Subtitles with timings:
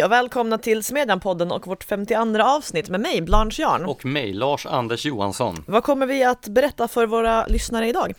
[0.00, 3.84] Hej och välkomna till Smedjan-podden och vårt 52 avsnitt med mig, Blanche Jarn.
[3.84, 5.64] Och mig, Lars Anders Johansson.
[5.66, 8.12] Vad kommer vi att berätta för våra lyssnare idag?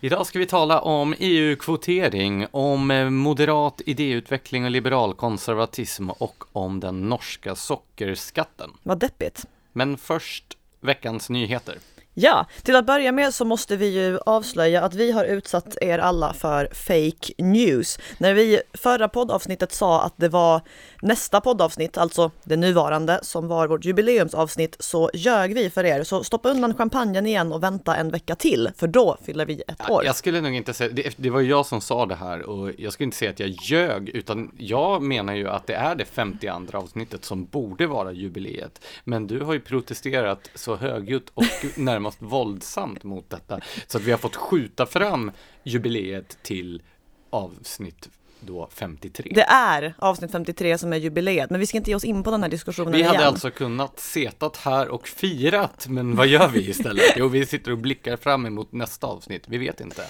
[0.00, 7.08] Idag ska vi tala om EU-kvotering, om eh, moderat idéutveckling och liberalkonservatism och om den
[7.08, 8.70] norska sockerskatten.
[8.82, 9.44] Vad deppigt.
[9.72, 10.44] Men först
[10.80, 11.74] veckans nyheter.
[12.20, 15.98] Ja, till att börja med så måste vi ju avslöja att vi har utsatt er
[15.98, 17.98] alla för fake news.
[18.18, 20.60] När vi förra poddavsnittet sa att det var
[21.02, 26.04] nästa poddavsnitt, alltså det nuvarande, som var vårt jubileumsavsnitt, så ljög vi för er.
[26.04, 29.90] Så stoppa undan champagnen igen och vänta en vecka till, för då fyller vi ett
[29.90, 30.04] år.
[30.04, 32.92] Jag skulle nog inte säga, det, det var jag som sa det här och jag
[32.92, 36.78] skulle inte säga att jag ljög, utan jag menar ju att det är det 52
[36.78, 38.84] avsnittet som borde vara jubileet.
[39.04, 41.44] Men du har ju protesterat så högljutt och
[41.76, 45.30] närmast våldsamt mot detta, så att vi har fått skjuta fram
[45.62, 46.82] jubileet till
[47.30, 48.08] avsnitt
[48.40, 49.32] då 53.
[49.34, 52.30] Det är avsnitt 53 som är jubileet, men vi ska inte ge oss in på
[52.30, 53.10] den här diskussionen Vi igen.
[53.14, 57.04] hade alltså kunnat setat här och firat, men vad gör vi istället?
[57.16, 59.42] Jo, vi sitter och blickar fram emot nästa avsnitt.
[59.46, 60.02] Vi vet inte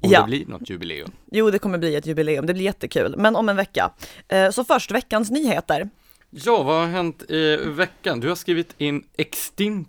[0.00, 0.20] om Ja.
[0.20, 1.10] det blir något jubileum.
[1.30, 3.90] Jo, det kommer bli ett jubileum, det blir jättekul, men om en vecka.
[4.28, 5.88] Eh, Så först veckans nyheter.
[6.30, 8.20] Ja, vad har hänt i veckan?
[8.20, 9.86] Du har skrivit in Extin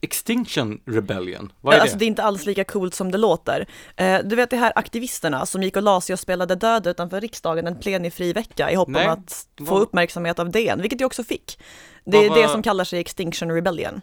[0.00, 1.52] Extinction Rebellion.
[1.60, 1.98] Vad är Alltså det?
[1.98, 3.66] det är inte alls lika coolt som det låter.
[3.96, 7.20] Eh, Du vet de här aktivisterna som gick och la sig och spelade döda utanför
[7.20, 11.06] riksdagen en plenifri vecka i hopp Nej, om att få uppmärksamhet av DN, vilket jag
[11.06, 11.58] också fick.
[12.04, 14.00] Det är Vad det som kallar sig Extinction Rebellion.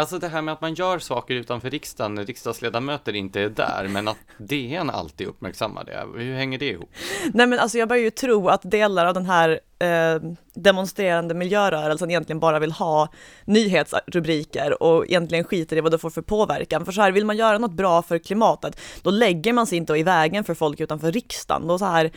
[0.00, 3.88] Alltså det här med att man gör saker utanför riksdagen när riksdagsledamöter inte är där,
[3.88, 6.20] men att DN alltid uppmärksammar det.
[6.22, 6.90] Hur hänger det ihop?
[7.34, 10.22] Nej men alltså jag börjar ju tro att delar av den här eh,
[10.54, 13.08] demonstrerande miljörörelsen egentligen bara vill ha
[13.44, 16.84] nyhetsrubriker och egentligen skiter i vad det får för påverkan.
[16.84, 19.92] För så här, vill man göra något bra för klimatet, då lägger man sig inte
[19.92, 21.68] i vägen för folk utanför riksdagen.
[21.68, 22.10] Då så här,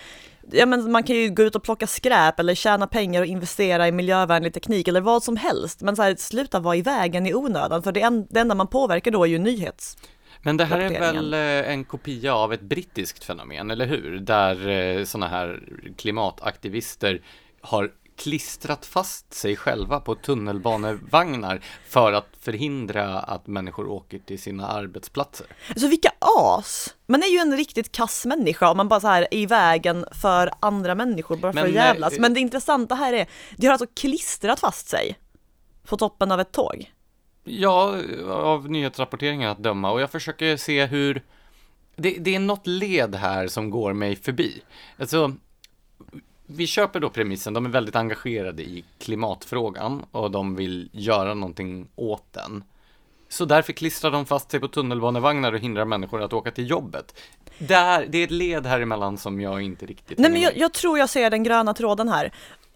[0.52, 3.88] ja men man kan ju gå ut och plocka skräp eller tjäna pengar och investera
[3.88, 5.82] i miljövänlig teknik eller vad som helst.
[5.82, 8.68] Men så här, sluta vara i vägen i onödan, för det, en, det enda man
[8.68, 9.98] påverkar då är ju nyhets...
[10.46, 11.40] Men det här är väl eh,
[11.72, 14.20] en kopia av ett brittiskt fenomen, eller hur?
[14.20, 15.64] Där sådana här
[15.98, 17.22] klimataktivister
[17.62, 24.68] har klistrat fast sig själva på tunnelbanevagnar för att förhindra att människor åker till sina
[24.68, 25.48] arbetsplatser.
[25.70, 26.96] Alltså vilka as!
[27.08, 30.06] Man är ju en riktigt kass människa om man bara så här är i vägen
[30.22, 32.14] för andra människor bara för att jävlas.
[32.14, 35.18] eh, Men det intressanta här är, de har alltså klistrat fast sig
[35.88, 36.92] på toppen av ett tåg.
[37.44, 37.98] Ja,
[38.30, 41.24] av nyhetsrapporteringen att döma och jag försöker se hur
[41.96, 44.62] det, det är något led här som går mig förbi.
[45.00, 45.36] Alltså,
[46.46, 51.88] vi köper då premissen, de är väldigt engagerade i klimatfrågan och de vill göra någonting
[51.96, 52.64] åt den.
[53.30, 57.20] Så därför klistrar de fast sig på tunnelbanevagnar och hindrar människor att åka till jobbet.
[57.58, 60.74] Där, det är ett led här emellan som jag inte riktigt Nej men jag, jag
[60.74, 62.34] tror jag ser den gröna tråden här.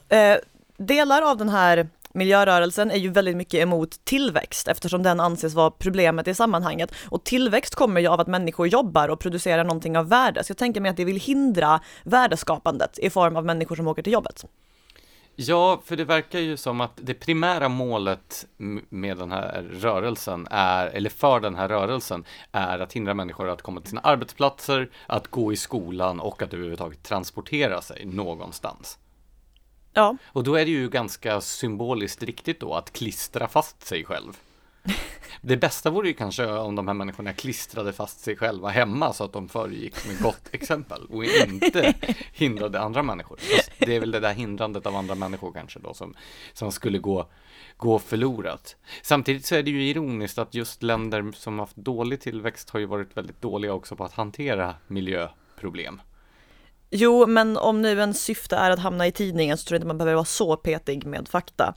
[0.10, 0.38] Eh,
[0.78, 5.72] delar av den här miljörörelsen är ju väldigt mycket emot tillväxt eftersom den anses vara
[5.72, 6.92] problemet i sammanhanget.
[7.10, 10.44] Och tillväxt kommer ju av att människor jobbar och producerar någonting av värde.
[10.44, 14.04] Så jag tänker mig att det vill hindra värdeskapandet i form av människor som åker
[14.04, 14.46] till jobbet.
[15.40, 18.46] Ja, för det verkar ju som att det primära målet
[18.90, 23.62] med den här rörelsen är, eller för den här rörelsen, är att hindra människor att
[23.62, 28.98] komma till sina arbetsplatser, att gå i skolan och att överhuvudtaget transportera sig någonstans.
[29.98, 34.38] Ja, Och då är det ju ganska symboliskt riktigt då att klistra fast sig själv.
[35.42, 39.24] Det bästa vore ju kanske om de här människorna klistrade fast sig själva hemma så
[39.24, 41.94] att de föregick med gott exempel och inte
[42.34, 43.38] hindrade andra människor.
[43.38, 46.16] Fast det är väl det där hindrandet av andra människor kanske då som,
[46.54, 47.30] som skulle gå,
[47.78, 48.76] gå förlorat.
[49.02, 52.86] Samtidigt så är det ju ironiskt att just länder som haft dålig tillväxt har ju
[52.86, 56.02] varit väldigt dåliga också på att hantera miljöproblem.
[56.90, 59.88] Jo, men om nu en syfte är att hamna i tidningen så tror jag inte
[59.88, 61.74] man behöver vara så petig med fakta.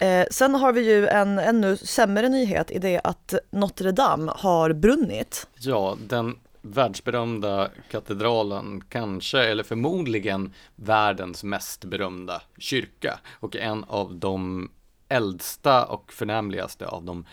[0.00, 4.72] Eh, sen har vi ju en ännu sämre nyhet i det att Notre Dame har
[4.72, 5.46] brunnit.
[5.58, 14.68] Ja, den världsberömda katedralen, kanske eller förmodligen världens mest berömda kyrka och en av de
[15.08, 17.24] äldsta och förnämligaste av de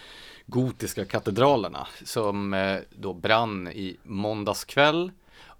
[0.46, 5.12] gotiska katedralerna som eh, då brann i måndags kväll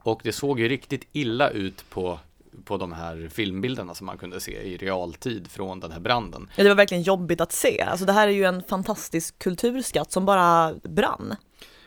[0.04, 2.20] och det såg ju riktigt illa ut på
[2.66, 6.50] på de här filmbilderna som man kunde se i realtid från den här branden.
[6.56, 7.82] Ja, det var verkligen jobbigt att se.
[7.82, 11.36] Alltså det här är ju en fantastisk kulturskatt som bara brann.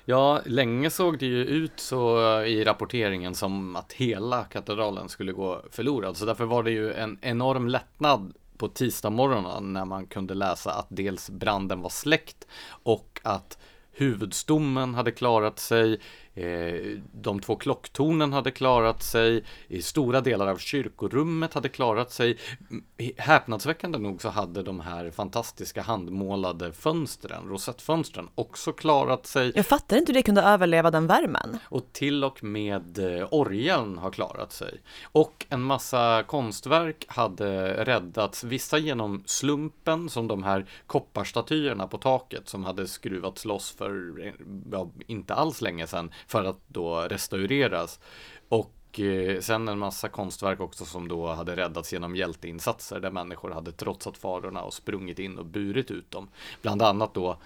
[0.04, 5.62] Ja, länge såg det ju ut så i rapporteringen som att hela katedralen skulle gå
[5.70, 6.16] förlorad.
[6.16, 10.72] Så därför var det ju en enorm lättnad på tisdag morgonen när man kunde läsa
[10.72, 13.58] att dels branden var släckt och att
[13.92, 16.00] huvudstommen hade klarat sig.
[16.36, 22.38] Eh, de två klocktornen hade klarat sig, i stora delar av kyrkorummet hade klarat sig.
[22.70, 22.84] Mm,
[23.16, 29.52] Häpnadsväckande nog så hade de här fantastiska handmålade fönstren, rosettfönstren, också klarat sig.
[29.54, 31.58] Jag fattar inte hur det kunde överleva den värmen.
[31.64, 34.80] Och till och med eh, orgeln har klarat sig.
[35.04, 42.48] Och en massa konstverk hade räddats, vissa genom slumpen, som de här kopparstatyerna på taket
[42.48, 44.32] som hade skruvats loss för eh,
[44.72, 48.00] ja, inte alls länge sedan för att då restaureras.
[48.49, 53.50] Och eh, sen en massa konstverk också som då hade räddats genom hjälteinsatser där människor
[53.50, 56.28] hade trotsat farorna och sprungit in och burit ut dem.
[56.62, 57.38] Bland annat då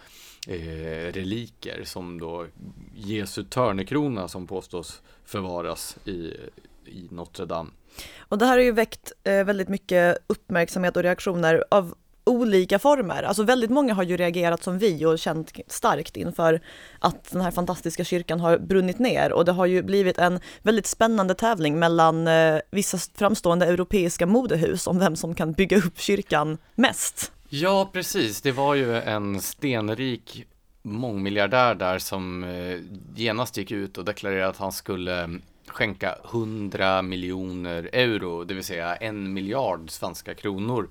[0.47, 2.47] eh, reliker som då
[2.95, 6.37] Jesu törnekrona som påstås förvaras i,
[6.85, 7.71] i Notre Dame.
[8.19, 11.95] Och det här har ju väckt eh, väldigt mycket uppmärksamhet och reaktioner av
[12.25, 13.23] olika former.
[13.23, 16.61] Alltså väldigt många har ju reagerat som vi och känt starkt inför
[16.99, 20.87] att den här fantastiska kyrkan har brunnit ner och det har ju blivit en väldigt
[20.87, 26.59] spännande tävling mellan eh, vissa framstående europeiska modehus om vem som kan bygga upp kyrkan
[26.75, 27.33] mest.
[27.49, 28.43] Ja, precis.
[28.43, 30.47] Det var ju en stenrik
[30.83, 32.79] mångmiljardär där som eh,
[33.17, 38.65] genast gick ut och deklarerade att han skulle mm, skänka 100 miljoner euro, det vill
[38.65, 40.89] säga en miljard svenska kronor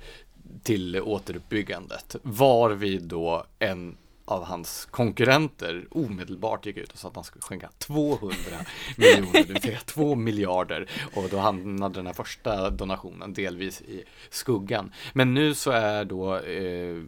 [0.64, 2.16] till återuppbyggandet.
[2.24, 3.98] Varvid då en
[4.30, 8.36] av hans konkurrenter omedelbart gick ut och sa att han skulle skänka 200
[8.98, 10.90] miljoner, det vill säga 2 miljarder.
[11.16, 14.92] Och då hamnade den här första donationen delvis i skuggan.
[15.14, 17.04] Men nu så är då eh,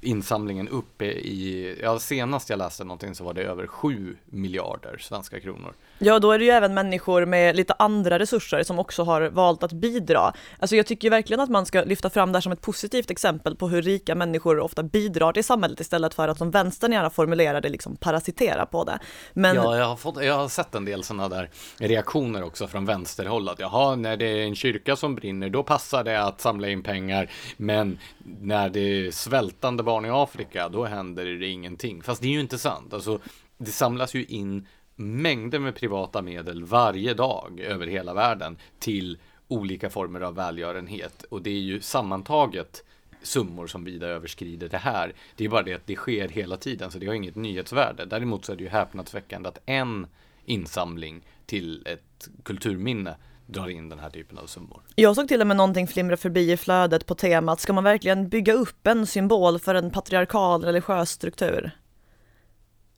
[0.00, 5.40] insamlingen uppe i, ja senast jag läste någonting så var det över 7 miljarder svenska
[5.40, 5.74] kronor.
[5.98, 9.62] Ja, då är det ju även människor med lite andra resurser som också har valt
[9.62, 10.32] att bidra.
[10.58, 13.56] Alltså jag tycker verkligen att man ska lyfta fram det här som ett positivt exempel
[13.56, 17.60] på hur rika människor ofta bidrar till samhället istället för att som vänstern gärna formulerar
[17.60, 18.98] det, liksom parasitera på det.
[19.32, 19.56] Men...
[19.56, 23.48] Ja, jag har, fått, jag har sett en del sådana där reaktioner också från vänsterhåll
[23.48, 26.82] att jaha, när det är en kyrka som brinner, då passar det att samla in
[26.82, 27.98] pengar, men
[28.40, 32.02] när det är svältande barn i Afrika, då händer det ingenting.
[32.02, 32.94] Fast det är ju inte sant.
[32.94, 33.20] Alltså,
[33.58, 39.18] det samlas ju in mängder med privata medel varje dag över hela världen till
[39.48, 41.22] olika former av välgörenhet.
[41.30, 42.84] Och det är ju sammantaget
[43.22, 45.12] summor som vida överskrider det här.
[45.36, 48.04] Det är bara det att det sker hela tiden, så det har inget nyhetsvärde.
[48.04, 50.06] Däremot så är det ju häpnadsväckande att en
[50.44, 53.16] insamling till ett kulturminne
[53.48, 54.82] drar in den här typen av summor.
[54.94, 58.28] Jag såg till och med någonting flimra förbi i flödet på temat, ska man verkligen
[58.28, 61.70] bygga upp en symbol för en patriarkal religiös struktur?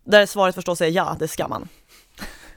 [0.05, 1.69] Där svaret förstås är ja, det ska man.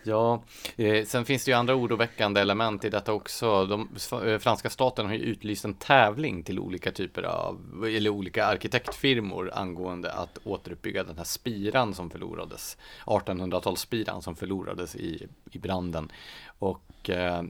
[0.05, 0.43] Ja,
[0.75, 3.65] eh, sen finns det ju andra oroväckande element i detta också.
[3.65, 3.89] De,
[4.25, 9.51] eh, franska staten har ju utlyst en tävling till olika typer av, eller olika arkitektfirmor
[9.53, 16.11] angående att återuppbygga den här spiran som förlorades, 1800-talsspiran som förlorades i, i branden.
[16.59, 17.43] Och eh,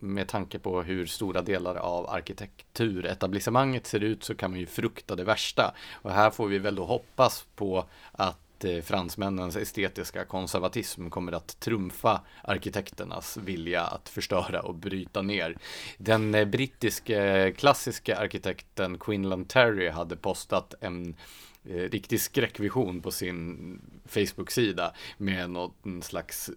[0.00, 5.16] med tanke på hur stora delar av arkitekturetablissemanget ser ut så kan man ju frukta
[5.16, 5.74] det värsta.
[5.92, 11.60] Och här får vi väl då hoppas på att eh, fransmännens estetiska konservatism kommer att
[11.60, 15.56] trumfa arkitekternas vilja att förstöra och bryta ner.
[15.98, 21.16] Den eh, brittiske eh, klassiska arkitekten Quinlan Terry hade postat en
[21.64, 26.50] riktig skräckvision på sin Facebook-sida med någon slags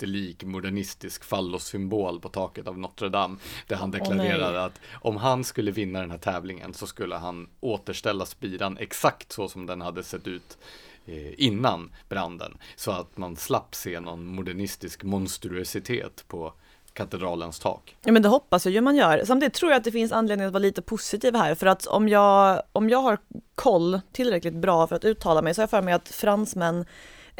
[0.00, 3.36] jättelik modernistisk fallossymbol på taket av Notre Dame.
[3.66, 7.48] Där han deklarerade oh, att om han skulle vinna den här tävlingen så skulle han
[7.60, 10.58] återställa spiran exakt så som den hade sett ut
[11.06, 12.58] Eh, innan branden.
[12.76, 16.52] Så att man slapp se någon modernistisk monstruositet på
[16.92, 17.96] katedralens tak.
[18.04, 19.24] Ja men det hoppas jag ju man gör.
[19.24, 22.08] Samtidigt tror jag att det finns anledning att vara lite positiv här för att om
[22.08, 23.18] jag, om jag har
[23.54, 26.84] koll tillräckligt bra för att uttala mig så har jag för mig att fransmän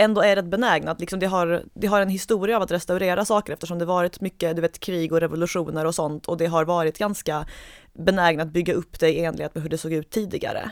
[0.00, 3.25] ändå är rätt benägna att liksom det har, det har en historia av att restaurera
[3.25, 6.64] saker eftersom det varit mycket, du vet, krig och revolutioner och sånt och det har
[6.64, 7.47] varit ganska
[7.92, 10.71] benägna att bygga upp det i enlighet med hur det såg ut tidigare.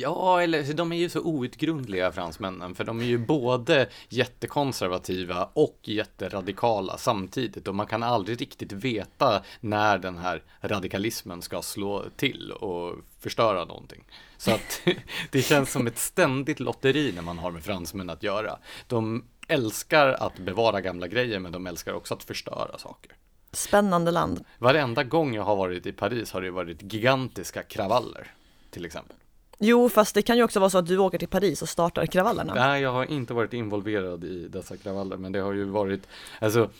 [0.00, 5.78] Ja, eller de är ju så outgrundliga fransmännen, för de är ju både jättekonservativa och
[5.82, 12.52] jätteradikala samtidigt och man kan aldrig riktigt veta när den här radikalismen ska slå till
[12.52, 14.04] och förstöra någonting.
[14.36, 14.80] Så att
[15.30, 18.58] det känns som ett ständigt lotteri när man har med fransmän att göra.
[18.86, 23.12] De älskar att bevara gamla grejer, men de älskar också att förstöra saker.
[23.52, 24.44] Spännande land.
[24.58, 28.34] Varenda gång jag har varit i Paris har det varit gigantiska kravaller,
[28.70, 29.16] till exempel.
[29.58, 32.06] Jo, fast det kan ju också vara så att du åker till Paris och startar
[32.06, 32.54] kravallerna.
[32.54, 36.08] Nej, jag har inte varit involverad i dessa kravaller, men det har ju varit,
[36.38, 36.70] alltså,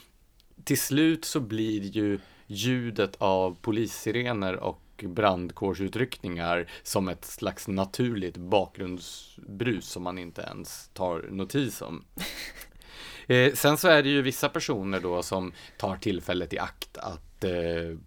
[0.64, 9.88] till slut så blir ju ljudet av polissirener och brandkårsutryckningar som ett slags naturligt bakgrundsbrus
[9.88, 12.04] som man inte ens tar notis om.
[13.28, 17.44] Eh, sen så är det ju vissa personer då som tar tillfället i akt att
[17.44, 17.50] eh,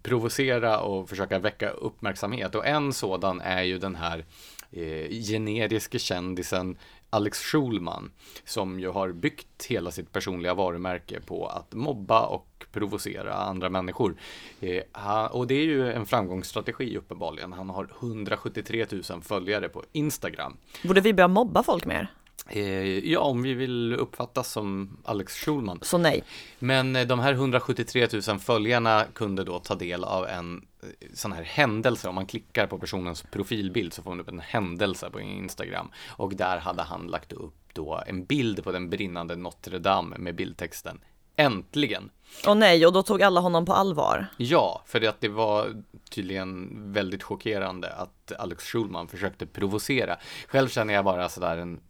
[0.02, 2.54] provocera och försöka väcka uppmärksamhet.
[2.54, 4.24] Och en sådan är ju den här
[4.72, 6.78] eh, generiske kändisen
[7.10, 8.10] Alex Schulman
[8.44, 14.16] som ju har byggt hela sitt personliga varumärke på att mobba och provocera andra människor.
[14.60, 17.52] Eh, han, och det är ju en framgångsstrategi uppenbarligen.
[17.52, 20.56] Han har 173 000 följare på Instagram.
[20.84, 22.10] Borde vi börja mobba folk mer?
[22.52, 25.78] Eh, ja, om vi vill uppfattas som Alex Schulman.
[25.82, 26.24] Så nej.
[26.58, 31.32] Men eh, de här 173 000 följarna kunde då ta del av en eh, sån
[31.32, 32.08] här händelse.
[32.08, 35.90] Om man klickar på personens profilbild så får man upp en händelse på Instagram.
[36.08, 40.34] Och där hade han lagt upp då en bild på den brinnande Notre Dame med
[40.34, 41.00] bildtexten
[41.36, 42.10] Äntligen!
[42.46, 44.26] Och nej, och då tog alla honom på allvar.
[44.36, 50.16] Ja, för att det var tydligen väldigt chockerande att Alex Schulman försökte provocera.
[50.48, 51.80] Själv känner jag bara sådär en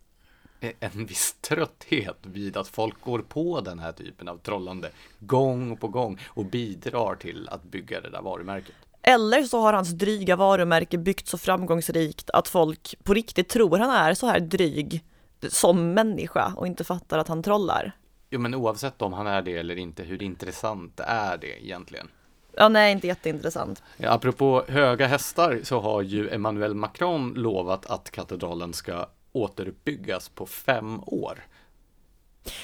[0.61, 5.89] en viss trötthet vid att folk går på den här typen av trollande gång på
[5.89, 8.75] gång och bidrar till att bygga det där varumärket.
[9.03, 13.91] Eller så har hans dryga varumärke byggt så framgångsrikt att folk på riktigt tror han
[13.91, 15.05] är så här dryg
[15.49, 17.93] som människa och inte fattar att han trollar.
[18.31, 22.09] Jo, men oavsett om han är det eller inte, hur intressant är det egentligen?
[22.57, 23.83] Ja, nej, inte jätteintressant.
[23.97, 30.47] Ja, apropå höga hästar så har ju Emmanuel Macron lovat att katedralen ska återuppbyggas på
[30.47, 31.45] fem år.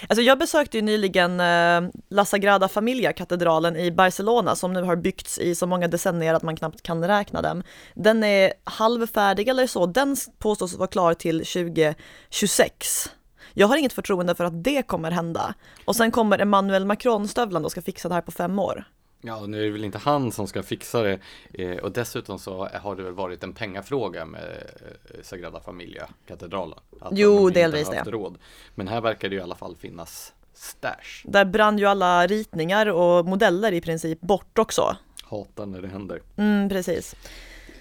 [0.09, 5.39] Alltså jag besökte ju nyligen eh, La Sagrada Familia-katedralen i Barcelona som nu har byggts
[5.39, 7.63] i så många decennier att man knappt kan räkna dem.
[7.95, 13.11] Den är halvfärdig eller så, den påstås vara klar till 2026.
[13.55, 15.55] Jag har inget förtroende för att det kommer hända.
[15.85, 18.85] Och sen kommer Emmanuel Macron stövlande och ska fixa det här på fem år.
[19.21, 21.19] Ja, nu är det väl inte han som ska fixa det
[21.53, 26.79] eh, och dessutom så har det väl varit en pengafråga med eh, Sagrada Familia-katedralen.
[27.11, 28.11] Jo, de delvis det.
[28.11, 28.39] Råd.
[28.75, 31.23] Men här verkar det ju i alla fall finnas stash.
[31.25, 34.97] Där brann ju alla ritningar och modeller i princip bort också.
[35.25, 36.23] Hatar när det händer.
[36.37, 37.17] Mm, precis.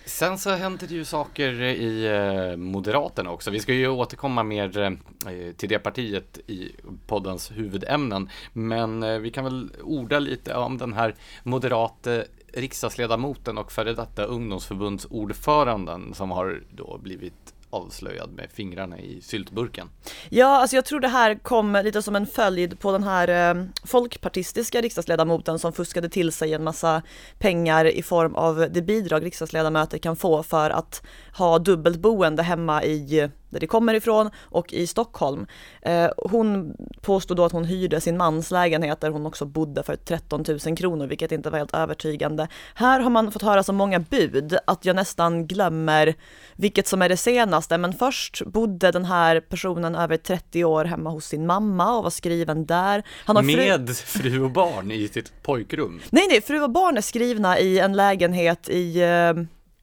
[0.06, 3.52] Sen så händer det ju saker i eh, Moderaterna också.
[3.52, 4.88] Vi ska ju återkomma mer eh,
[5.34, 6.72] eh, till det partiet i
[7.08, 8.30] poddens huvudämnen.
[8.54, 16.14] Men vi kan väl orda lite om den här moderate riksdagsledamoten och före detta ungdomsförbundsordföranden
[16.14, 19.90] som har då blivit avslöjad med fingrarna i syltburken.
[20.30, 23.66] Ja, alltså jag tror det här kom lite som en följd på den här eh,
[23.84, 27.02] folkpartistiska riksdagsledamoten som fuskade till sig en massa
[27.40, 31.06] pengar i form av det bidrag riksdagsledamöter kan få för att
[31.38, 35.46] ha dubbelt boende hemma i där det kommer ifrån och i Stockholm.
[35.82, 39.96] Eh, hon påstod då att hon hyrde sin mans lägenhet där hon också bodde för
[39.96, 42.48] 13 000 kronor, vilket inte var helt övertygande.
[42.74, 46.16] Här har man fått höra så många bud att jag nästan glömmer
[46.56, 51.10] vilket som är det senaste, men först bodde den här personen över 30 år hemma
[51.10, 53.04] hos sin mamma och var skriven där.
[53.26, 53.56] Han har fru...
[53.56, 56.02] Med fru och barn i sitt pojkrum?
[56.10, 59.34] Nej, nej, fru och barn är skrivna i en lägenhet i eh...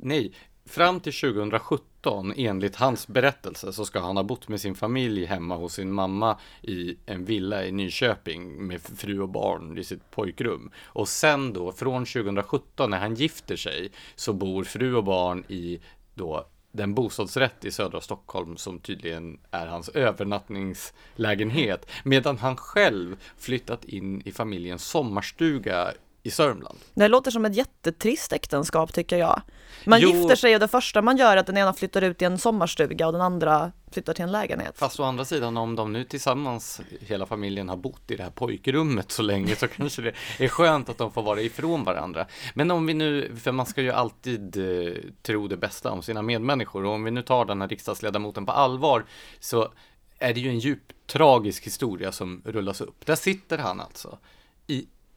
[0.05, 0.33] Nej,
[0.65, 5.57] Fram till 2017, enligt hans berättelse, så ska han ha bott med sin familj hemma
[5.57, 10.71] hos sin mamma i en villa i Nyköping med fru och barn i sitt pojkrum.
[10.85, 15.81] Och sen då, från 2017 när han gifter sig, så bor fru och barn i
[16.15, 23.85] då den bostadsrätt i södra Stockholm som tydligen är hans övernattningslägenhet medan han själv flyttat
[23.85, 26.79] in i familjens sommarstuga i Sörmland.
[26.95, 29.43] Det låter som ett jättetrist äktenskap tycker jag.
[29.87, 32.23] Man jo, gifter sig och det första man gör är att den ena flyttar ut
[32.23, 34.79] i en sommarstuga och den andra flyttar till en lägenhet.
[34.79, 38.31] Fast å andra sidan om de nu tillsammans, hela familjen har bott i det här
[38.31, 42.27] pojkrummet så länge så kanske det är skönt att de får vara ifrån varandra.
[42.55, 46.23] Men om vi nu, för man ska ju alltid eh, tro det bästa om sina
[46.23, 49.05] medmänniskor och om vi nu tar den här riksdagsledamoten på allvar
[49.41, 49.73] så
[50.19, 53.07] är det ju en djupt tragisk historia som rullas upp.
[53.07, 54.19] Där sitter han alltså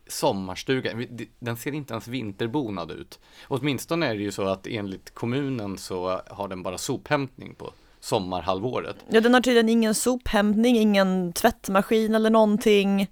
[0.08, 0.92] sommarstuga.
[1.40, 3.20] Den ser inte ens vinterbonad ut.
[3.48, 8.96] Åtminstone är det ju så att enligt kommunen så har den bara sophämtning på sommarhalvåret.
[9.10, 13.08] Ja, den har tydligen ingen sophämtning, ingen tvättmaskin eller någonting.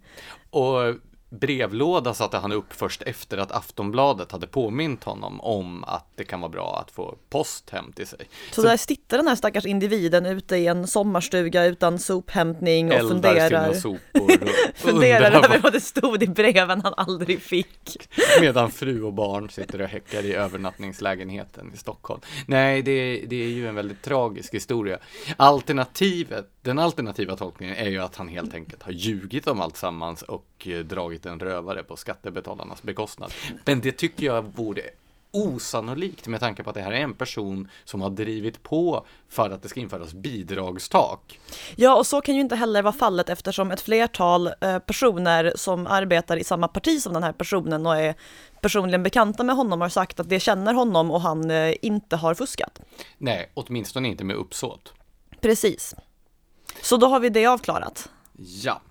[0.49, 0.95] Och
[1.39, 6.41] brevlåda satte han upp först efter att Aftonbladet hade påmint honom om att det kan
[6.41, 8.19] vara bra att få post hem till sig.
[8.51, 12.99] Så, så där sitter den här stackars individen ute i en sommarstuga utan sophämtning och
[12.99, 13.73] funderar.
[14.75, 18.07] Funderar över vad det stod i breven han aldrig fick.
[18.41, 22.21] Medan fru och barn sitter och häckar i övernattningslägenheten i Stockholm.
[22.45, 24.99] Nej, det, det är ju en väldigt tragisk historia.
[25.37, 30.21] Alternativet, den alternativa tolkningen är ju att han helt enkelt har ljugit om allt sammans
[30.21, 33.33] och eh, dragit en rövare på skattebetalarnas bekostnad.
[33.65, 34.81] Men det tycker jag vore
[35.31, 39.49] osannolikt med tanke på att det här är en person som har drivit på för
[39.49, 41.39] att det ska införas bidragstak.
[41.75, 45.87] Ja, och så kan ju inte heller vara fallet eftersom ett flertal eh, personer som
[45.87, 48.15] arbetar i samma parti som den här personen och är
[48.61, 52.33] personligen bekanta med honom har sagt att det känner honom och han eh, inte har
[52.33, 52.79] fuskat.
[53.17, 54.93] Nej, åtminstone inte med uppsåt.
[55.41, 55.95] Precis.
[56.81, 58.09] Så då har vi det avklarat.
[58.37, 58.81] Ja.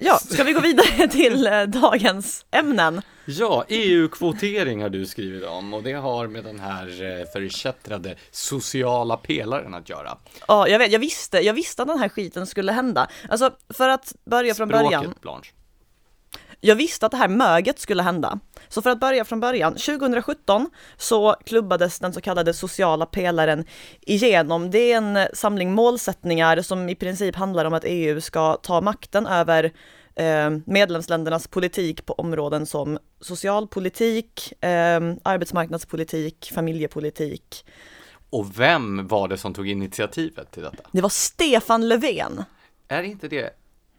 [0.00, 3.02] Ja, ska vi gå vidare till eh, dagens ämnen?
[3.24, 9.16] Ja, EU-kvotering har du skrivit om och det har med den här eh, förkättrade sociala
[9.16, 10.18] pelaren att göra.
[10.48, 13.08] Ja, jag vet, jag visste, jag visste att den här skiten skulle hända.
[13.28, 15.02] Alltså, för att börja från början.
[15.02, 15.52] Språket, Blanche.
[16.60, 18.40] Jag visste att det här möget skulle hända.
[18.68, 23.64] Så för att börja från början, 2017 så klubbades den så kallade sociala pelaren
[24.00, 24.70] igenom.
[24.70, 29.26] Det är en samling målsättningar som i princip handlar om att EU ska ta makten
[29.26, 29.72] över
[30.14, 37.64] eh, medlemsländernas politik på områden som socialpolitik, eh, arbetsmarknadspolitik, familjepolitik.
[38.30, 40.88] Och vem var det som tog initiativet till detta?
[40.92, 42.44] Det var Stefan Löfven.
[42.88, 43.50] Är inte det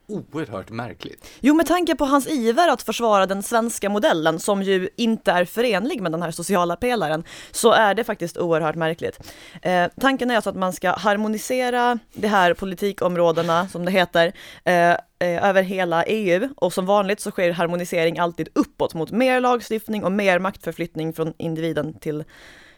[0.09, 1.27] oerhört märkligt?
[1.39, 5.45] Jo, med tanke på hans iver att försvara den svenska modellen, som ju inte är
[5.45, 9.19] förenlig med den här sociala pelaren, så är det faktiskt oerhört märkligt.
[9.61, 14.91] Eh, tanken är alltså att man ska harmonisera de här politikområdena, som det heter, eh,
[14.91, 20.03] eh över hela EU och som vanligt så sker harmonisering alltid uppåt mot mer lagstiftning
[20.03, 22.23] och mer maktförflyttning från individen till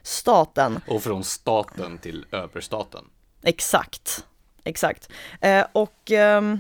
[0.04, 0.80] staten.
[0.88, 3.06] Och från staten till överstaten.
[3.44, 4.26] Exakt,
[4.64, 5.10] exakt.
[5.42, 6.60] Eh, och ehm,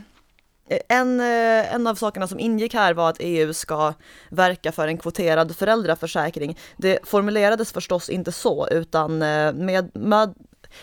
[0.89, 3.93] en, eh, en av sakerna som ingick här var att EU ska
[4.29, 6.57] verka för en kvoterad föräldraförsäkring.
[6.77, 10.33] Det formulerades förstås inte så, utan eh, med, med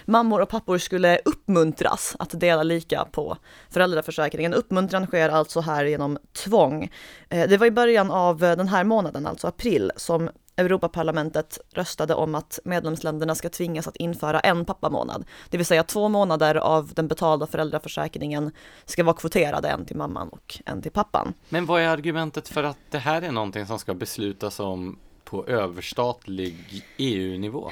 [0.05, 3.37] mammor och pappor skulle uppmuntras att dela lika på
[3.71, 4.55] föräldraförsäkringen.
[4.55, 6.91] Uppmuntran sker alltså här genom tvång.
[7.29, 12.35] Eh, det var i början av den här månaden, alltså april, som Europaparlamentet röstade om
[12.35, 15.25] att medlemsländerna ska tvingas att införa en pappamånad.
[15.51, 18.51] Det vill säga två månader av den betalda föräldraförsäkringen
[18.85, 21.35] ska vara kvoterade, en till mamman och en till pappan.
[21.49, 25.47] Men vad är argumentet för att det här är någonting som ska beslutas om på
[25.47, 27.71] överstatlig EU-nivå?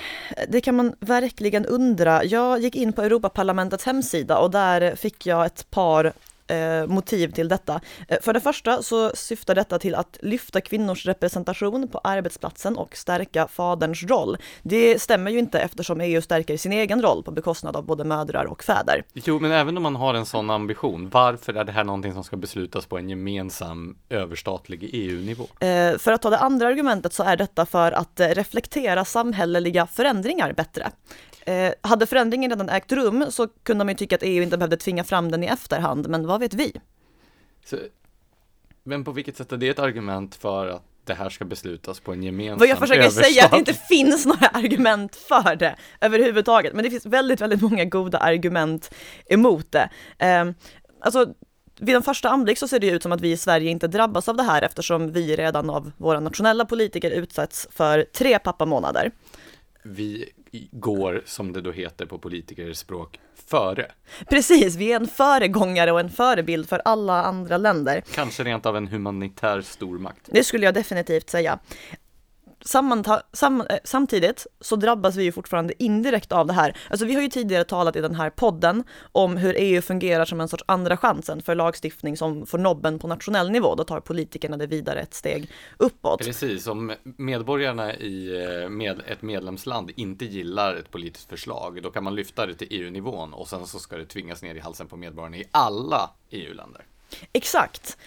[0.48, 2.24] Det kan man verkligen undra.
[2.24, 6.12] Jag gick in på Europaparlamentets hemsida och där fick jag ett par
[6.46, 7.80] eh, motiv till detta.
[8.08, 12.96] Eh, för det första så syftar detta till att lyfta kvinnors representation på arbetsplatsen och
[12.96, 14.36] stärka faderns roll.
[14.62, 18.44] Det stämmer ju inte eftersom EU stärker sin egen roll på bekostnad av både mödrar
[18.44, 19.04] och fäder.
[19.14, 22.24] Jo, men även om man har en sån ambition, varför är det här någonting som
[22.24, 25.44] ska beslutas på en gemensam överstatlig EU-nivå?
[25.60, 29.86] Eh, för att ta det andra argumentet så är detta för att eh, reflektera samhälleliga
[29.86, 30.90] förändringar bättre.
[31.46, 34.76] Eh, hade förändringen redan ägt rum så kunde man ju tycka att EU inte behövde
[34.76, 36.72] tvinga fram den i efterhand, men vad vet vi?
[37.64, 37.76] Så,
[38.84, 42.12] men på vilket sätt är det ett argument för att det här ska beslutas på
[42.12, 45.76] en gemensam Vad jag försöker säga är att det inte finns några argument för det
[46.00, 48.94] överhuvudtaget, men det finns väldigt, väldigt många goda argument
[49.26, 49.90] emot det.
[50.18, 50.44] Eh,
[51.00, 51.34] alltså,
[51.80, 54.28] vid en första anblick så ser det ut som att vi i Sverige inte drabbas
[54.28, 59.10] av det här eftersom vi redan av våra nationella politiker utsätts för tre pappamånader.
[59.82, 60.32] Vi
[60.72, 63.86] går, som det då heter på politikerspråk, före.
[64.30, 68.02] Precis, vi är en föregångare och en förebild för alla andra länder.
[68.14, 70.20] Kanske rent av en humanitär stormakt.
[70.24, 71.58] Det skulle jag definitivt säga
[72.60, 76.76] sammanta, sam, eh, samtidigt så drabbas vi ju fortfarande indirekt av det här.
[76.90, 80.40] Alltså vi har ju tidigare talat i den här podden om hur EU fungerar som
[80.40, 83.74] en sorts andra chansen för lagstiftning som får nobben på nationell nivå.
[83.74, 86.24] Då tar politikerna det vidare ett steg uppåt.
[86.24, 92.04] Precis, om medborgarna i eh, med ett medlemsland inte gillar ett politiskt förslag, då kan
[92.04, 94.96] man lyfta det till EU-nivån och sen så ska det tvingas ner i halsen på
[94.96, 96.84] medborgarna i alla EU-länder.
[97.32, 97.98] Exakt.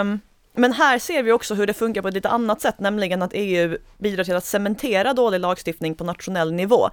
[0.00, 0.20] Um,
[0.56, 3.30] men här ser vi också hur det funkar på ett lite annat sätt, nämligen att
[3.34, 6.90] EU bidrar till att cementera dålig lagstiftning på nationell nivå.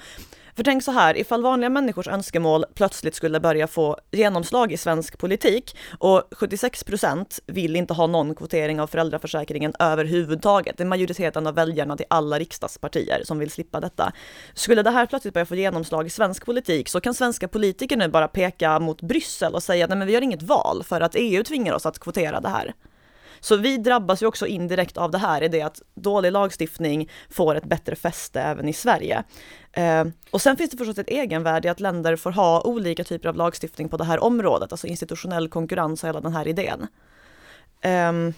[0.56, 5.18] För tänk så här, ifall vanliga människors önskemål plötsligt skulle börja få genomslag i svensk
[5.18, 10.78] politik och 76 procent vill inte ha någon kvotering av föräldraförsäkringen överhuvudtaget.
[10.78, 14.14] Det är majoriteten av väljarna till alla riksdagspartier som vill slippa detta.
[14.54, 18.08] Skulle det här plötsligt börja få genomslag i svensk politik så kan svenska politiker nu
[18.08, 21.44] bara peka mot Bryssel och säga nej, men vi har inget val för att EU
[21.44, 22.74] tvingar oss att kvotera det här.
[23.42, 27.56] Så vi drabbas ju också indirekt av det här, i det att dålig lagstiftning får
[27.56, 29.24] ett bättre fäste även i Sverige.
[29.72, 33.30] Eh, och sen finns det förstås ett egenvärde i att länder får ha olika typer
[33.30, 36.88] av lagstiftning på det här området, alltså institutionell konkurrens och hela den här idén.
[37.82, 38.34] Eh,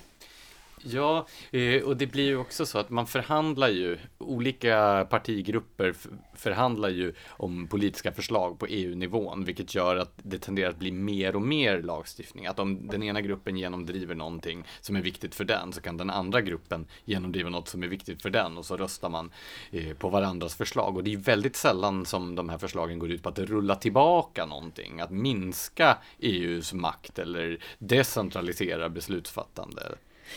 [0.86, 5.94] Ja, eh, och det blir ju också så att man förhandlar ju, olika partigrupper
[6.36, 11.36] förhandlar ju om politiska förslag på EU-nivån, vilket gör att det tenderar att bli mer
[11.36, 12.46] och mer lagstiftning.
[12.46, 16.10] Att om den ena gruppen genomdriver någonting som är viktigt för den, så kan den
[16.10, 19.32] andra gruppen genomdriva något som är viktigt för den och så röstar man
[19.72, 20.98] eh, på varandras förslag.
[20.98, 24.46] Och det är väldigt sällan som de här förslagen går ut på att rulla tillbaka
[24.46, 29.82] någonting, att minska EUs makt eller decentralisera beslutsfattande.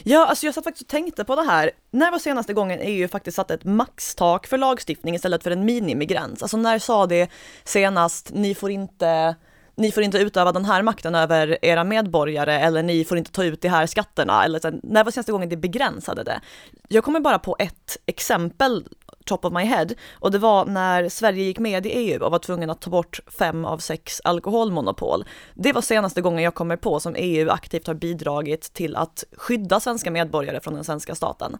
[0.03, 1.71] Ja, alltså jag satt faktiskt och tänkte på det här.
[1.91, 6.43] När var senaste gången EU faktiskt satte ett maxtak för lagstiftning istället för en minimigräns?
[6.43, 7.31] Alltså när sa det
[7.65, 9.37] senast, ni får inte
[9.77, 13.45] ni får inte utöva den här makten över era medborgare eller ni får inte ta
[13.45, 14.45] ut de här skatterna.
[14.45, 16.41] Eller så, när var senaste gången det begränsade det?
[16.89, 18.89] Jag kommer bara på ett exempel
[19.25, 22.39] top of my head och det var när Sverige gick med i EU och var
[22.39, 25.25] tvungen att ta bort fem av sex alkoholmonopol.
[25.55, 29.81] Det var senaste gången jag kommer på som EU aktivt har bidragit till att skydda
[29.81, 31.57] svenska medborgare från den svenska staten.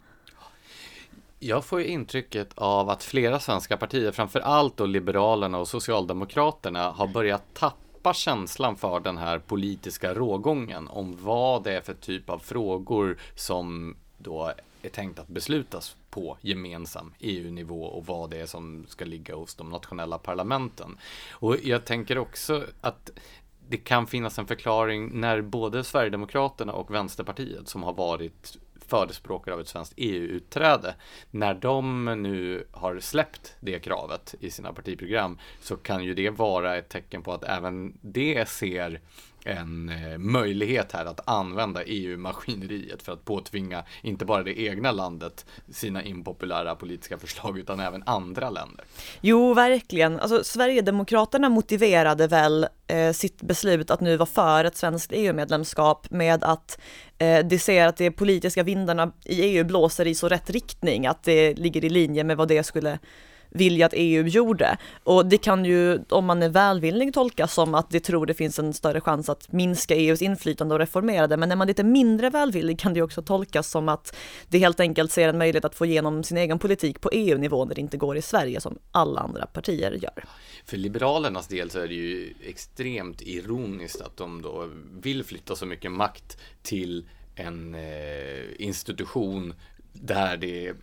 [1.39, 7.07] Jag får intrycket av att flera svenska partier, framför allt då Liberalerna och Socialdemokraterna, har
[7.07, 12.39] börjat tappa känslan för den här politiska rågången om vad det är för typ av
[12.39, 18.85] frågor som då är tänkt att beslutas på gemensam EU-nivå och vad det är som
[18.89, 20.99] ska ligga hos de nationella parlamenten.
[21.31, 23.11] Och jag tänker också att
[23.69, 28.59] det kan finnas en förklaring när både Sverigedemokraterna och Vänsterpartiet som har varit
[28.89, 30.95] förespråkare av ett svenskt EU-utträde.
[31.31, 36.77] När de nu har släppt det kravet i sina partiprogram så kan ju det vara
[36.77, 39.01] ett tecken på att även det ser
[39.47, 45.47] en eh, möjlighet här att använda EU-maskineriet för att påtvinga inte bara det egna landet
[45.73, 48.85] sina impopulära politiska förslag utan även andra länder.
[49.21, 50.21] Jo, verkligen.
[50.21, 56.45] Alltså, Sverigedemokraterna motiverade väl eh, sitt beslut att nu vara för ett svenskt EU-medlemskap med
[56.45, 56.81] att
[57.19, 61.23] eh, de ser att de politiska vindarna i EU blåser i så rätt riktning, att
[61.23, 62.99] det ligger i linje med vad det skulle
[63.57, 64.77] vilja att EU gjorde.
[65.05, 68.59] Och det kan ju, om man är välvillig, tolkas som att de tror det finns
[68.59, 71.37] en större chans att minska EUs inflytande och reformera det.
[71.37, 74.17] Men är man lite mindre välvillig kan det också tolkas som att
[74.49, 77.75] det helt enkelt ser en möjlighet att få igenom sin egen politik på EU-nivå när
[77.75, 80.25] det inte går i Sverige som alla andra partier gör.
[80.65, 84.69] För Liberalernas del så är det ju extremt ironiskt att de då
[85.03, 89.55] vill flytta så mycket makt till en eh, institution
[90.03, 90.75] där det är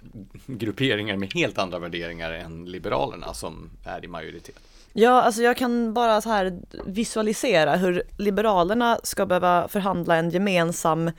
[0.47, 4.59] grupperingar med helt andra värderingar än Liberalerna som är i majoritet.
[4.93, 11.11] Ja, alltså jag kan bara så här visualisera hur Liberalerna ska behöva förhandla en gemensam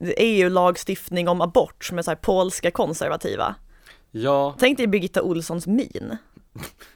[0.00, 3.54] EU-lagstiftning om abort är så här polska konservativa.
[4.10, 4.54] Ja.
[4.58, 6.16] Tänk dig Birgitta Olssons min.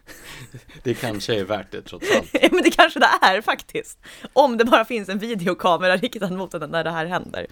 [0.82, 2.28] det kanske är värt det trots allt.
[2.42, 3.98] Ja, men det kanske det är faktiskt.
[4.32, 7.46] Om det bara finns en videokamera riktad mot den när det här händer.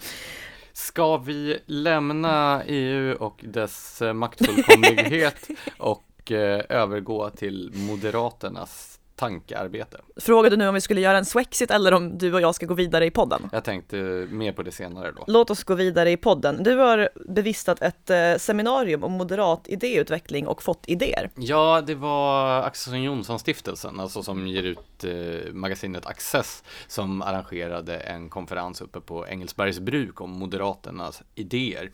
[0.79, 10.01] Ska vi lämna EU och dess eh, maktfullkomlighet och eh, övergå till Moderaternas tankearbete.
[10.17, 12.67] Frågade du nu om vi skulle göra en Swexit eller om du och jag ska
[12.67, 13.51] gå vidare i podden?
[13.53, 13.97] Jag tänkte
[14.31, 15.25] mer på det senare då.
[15.27, 16.63] Låt oss gå vidare i podden.
[16.63, 21.31] Du har bevistat ett eh, seminarium om moderat idéutveckling och fått idéer.
[21.35, 27.97] Ja, det var Axelsson Jonsson stiftelsen, alltså som ger ut eh, magasinet Access, som arrangerade
[27.97, 31.91] en konferens uppe på Engelsbergs bruk om Moderaternas idéer.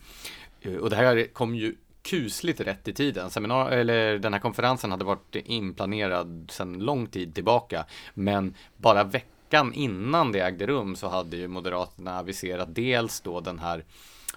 [0.60, 3.30] Eh, och det här kom ju kusligt rätt i tiden.
[3.30, 9.72] Seminar eller den här konferensen hade varit inplanerad sedan lång tid tillbaka, men bara veckan
[9.72, 13.84] innan det ägde rum så hade ju Moderaterna aviserat dels då den här,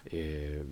[0.06, 0.66] eh,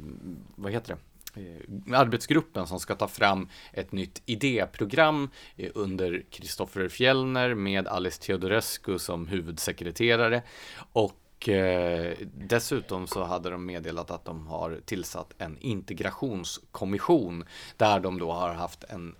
[0.56, 1.00] vad heter det?
[1.42, 8.22] Eh, arbetsgruppen som ska ta fram ett nytt idéprogram eh, under Kristoffer Fjellner med Alice
[8.22, 10.42] Teodorescu som huvudsekreterare
[10.94, 17.46] och och eh, dessutom så hade de meddelat att de har tillsatt en integrationskommission
[17.78, 19.16] där de då har haft en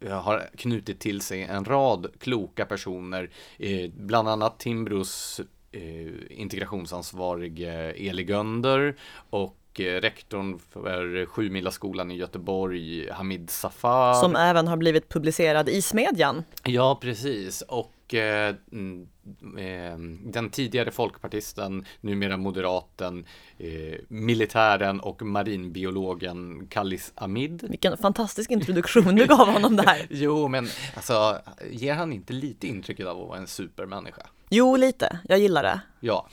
[0.00, 5.40] eh, har knutit till sig en rad kloka personer, eh, bland annat Timbros
[5.72, 8.96] eh, integrationsansvarige Eli Gönder
[9.30, 14.14] och rektorn för Sjumilaskolan i Göteborg, Hamid Safar.
[14.14, 16.44] Som även har blivit publicerad i Smedjan.
[16.64, 17.62] Ja, precis.
[17.62, 23.26] Och eh, eh, den tidigare folkpartisten, numera moderaten,
[23.58, 27.62] eh, militären och marinbiologen Kallis Amid.
[27.70, 30.06] Vilken fantastisk introduktion du gav honom där.
[30.10, 31.38] jo, men alltså,
[31.70, 34.26] ger han inte lite intrycket av att vara en supermänniska?
[34.50, 35.18] Jo, lite.
[35.28, 35.80] Jag gillar det.
[36.00, 36.26] Ja,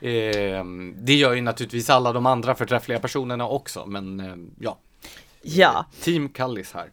[0.00, 0.64] eh,
[0.94, 4.78] det gör ju naturligtvis alla de andra förträffliga personerna också, men eh, ja.
[5.42, 5.86] Ja.
[6.00, 6.90] Team Kallis här.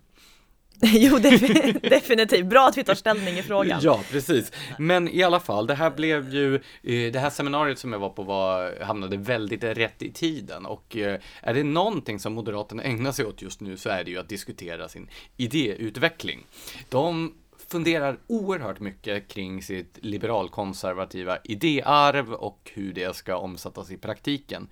[0.81, 1.17] jo,
[1.81, 2.45] definitivt.
[2.45, 3.79] Bra att vi tar ställning i frågan.
[3.83, 4.51] Ja, precis.
[4.79, 8.09] Men i alla fall, det här blev ju, eh, det här seminariet som jag var
[8.09, 13.11] på var, hamnade väldigt rätt i tiden och eh, är det någonting som Moderaterna ägnar
[13.11, 16.45] sig åt just nu så är det ju att diskutera sin idéutveckling.
[16.89, 17.33] De
[17.67, 24.67] funderar oerhört mycket kring sitt liberalkonservativa idéarv och hur det ska omsättas i praktiken.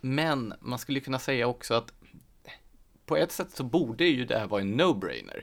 [0.00, 1.92] Men man skulle kunna säga också att
[3.08, 5.42] på ett sätt så borde ju det här vara en no-brainer.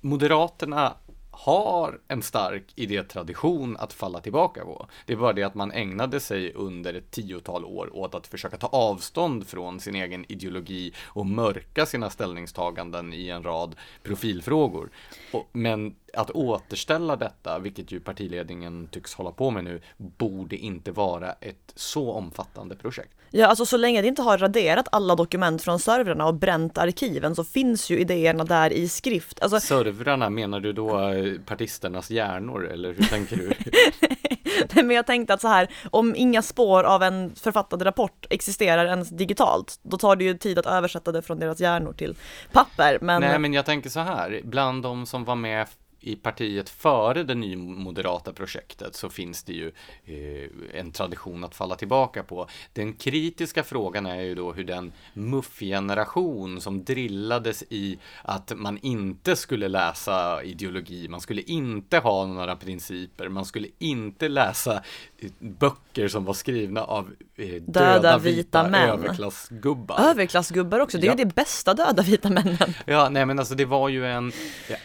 [0.00, 0.94] Moderaterna
[1.30, 4.86] har en stark idétradition att falla tillbaka på.
[5.06, 8.66] Det var det att man ägnade sig under ett tiotal år åt att försöka ta
[8.66, 14.90] avstånd från sin egen ideologi och mörka sina ställningstaganden i en rad profilfrågor.
[15.52, 21.32] Men att återställa detta, vilket ju partiledningen tycks hålla på med nu, borde inte vara
[21.32, 23.16] ett så omfattande projekt.
[23.32, 27.34] Ja, alltså så länge det inte har raderat alla dokument från servrarna och bränt arkiven
[27.34, 29.42] så finns ju idéerna där i skrift.
[29.42, 29.60] Alltså...
[29.60, 33.52] Servrarna, menar du då eh, partisternas hjärnor eller hur tänker du?
[34.74, 38.86] Nej, men jag tänkte att så här, om inga spår av en författad rapport existerar
[38.86, 42.16] ens digitalt, då tar det ju tid att översätta det från deras hjärnor till
[42.52, 42.98] papper.
[43.00, 43.20] Men...
[43.20, 45.66] Nej, men jag tänker så här, bland de som var med
[46.00, 49.72] i partiet före det nymoderata projektet så finns det ju
[50.04, 52.48] eh, en tradition att falla tillbaka på.
[52.72, 59.36] Den kritiska frågan är ju då hur den muffgeneration som drillades i att man inte
[59.36, 64.82] skulle läsa ideologi, man skulle inte ha några principer, man skulle inte läsa
[65.18, 70.00] eh, böcker som var skrivna av eh, döda, döda, vita, vita överklassgubbar.
[70.00, 71.18] Överklassgubbar också, det är ja.
[71.18, 72.74] ju de bästa döda vita männen.
[72.86, 74.32] Ja, nej men alltså det var ju en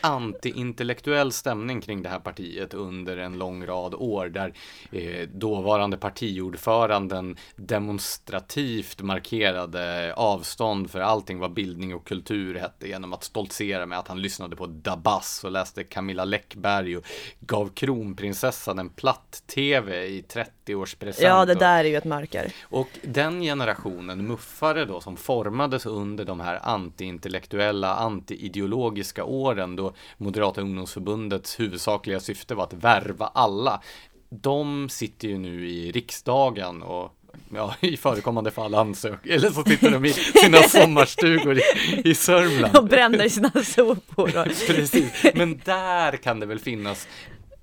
[0.02, 4.54] anti-intellektuell intellektuell stämning kring det här partiet under en lång rad år där
[4.92, 13.24] eh, dåvarande partiordföranden demonstrativt markerade avstånd för allting vad bildning och kultur hette genom att
[13.24, 17.06] stoltsera med att han lyssnade på Dabas och läste Camilla Läckberg och
[17.40, 21.24] gav kronprinsessan en platt-tv i 30-årspresent.
[21.24, 22.52] Ja, det där är ju ett mörker.
[22.64, 30.62] Och den generationen muffare då som formades under de här anti-intellektuella, anti-ideologiska åren då Moderata
[30.62, 33.82] ungdoms ungdomsförbundets huvudsakliga syfte var att värva alla.
[34.30, 37.12] De sitter ju nu i riksdagen och
[37.54, 41.62] ja, i förekommande fall ansöker, eller så sitter de i sina sommarstugor i,
[42.06, 42.78] i Sörmland.
[42.78, 44.32] Och bränner sina sopor.
[44.68, 47.08] Precis, men där kan det väl finnas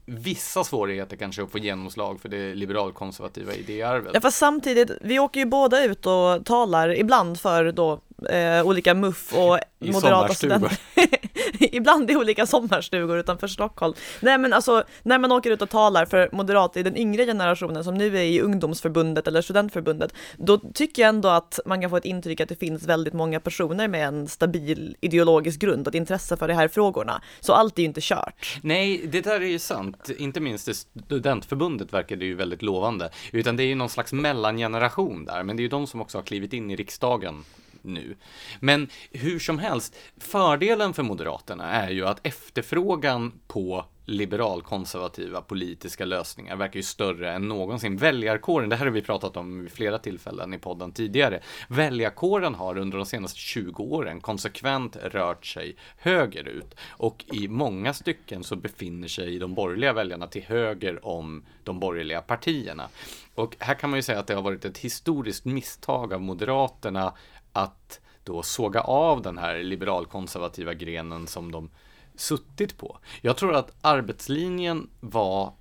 [0.04, 4.10] vissa svårigheter kanske att få genomslag för det liberalkonservativa idéarvet.
[4.14, 8.94] Ja, fast samtidigt, vi åker ju båda ut och talar ibland för då eh, olika
[8.94, 10.78] MUF och I moderata studenter.
[11.72, 13.94] Ibland i olika sommarstugor utanför Stockholm.
[14.20, 17.84] Nej men alltså, när man åker ut och talar för moderater i den yngre generationen
[17.84, 21.96] som nu är i ungdomsförbundet eller studentförbundet, då tycker jag ändå att man kan få
[21.96, 25.98] ett intryck att det finns väldigt många personer med en stabil ideologisk grund och ett
[25.98, 27.22] intresse för de här frågorna.
[27.40, 28.58] Så allt är ju inte kört.
[28.62, 30.10] Nej, det där är ju sant.
[30.18, 34.12] Inte minst i studentförbundet verkar det ju väldigt lovande, utan det är ju någon slags
[34.12, 37.44] mellangeneration där, men det är ju de som också har klivit in i riksdagen
[37.84, 38.16] nu.
[38.60, 46.56] Men hur som helst, fördelen för Moderaterna är ju att efterfrågan på liberalkonservativa politiska lösningar
[46.56, 47.96] verkar ju större än någonsin.
[47.96, 51.40] Väljarkåren, det här har vi pratat om vid flera tillfällen i podden tidigare.
[51.68, 58.44] Väljarkåren har under de senaste 20 åren konsekvent rört sig högerut och i många stycken
[58.44, 62.88] så befinner sig de borgerliga väljarna till höger om de borgerliga partierna.
[63.34, 67.14] Och här kan man ju säga att det har varit ett historiskt misstag av Moderaterna
[67.52, 71.70] att då såga av den här liberalkonservativa grenen som de
[72.14, 72.98] suttit på.
[73.20, 75.52] Jag tror att arbetslinjen var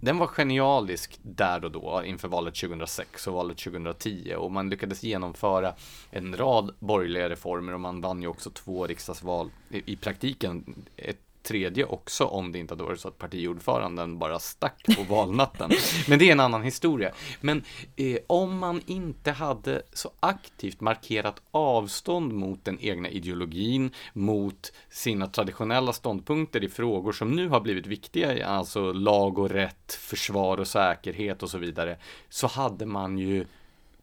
[0.00, 5.02] den var genialisk där och då inför valet 2006 och valet 2010 och man lyckades
[5.02, 5.74] genomföra
[6.10, 10.84] en rad borgerliga reformer och man vann ju också två riksdagsval i, i praktiken.
[10.96, 15.70] Ett tredje också om det inte hade varit så att partiordföranden bara stack på valnatten.
[16.08, 17.12] Men det är en annan historia.
[17.40, 17.62] Men
[17.96, 25.26] eh, om man inte hade så aktivt markerat avstånd mot den egna ideologin, mot sina
[25.26, 30.66] traditionella ståndpunkter i frågor som nu har blivit viktiga, alltså lag och rätt, försvar och
[30.66, 31.96] säkerhet och så vidare,
[32.28, 33.46] så hade man ju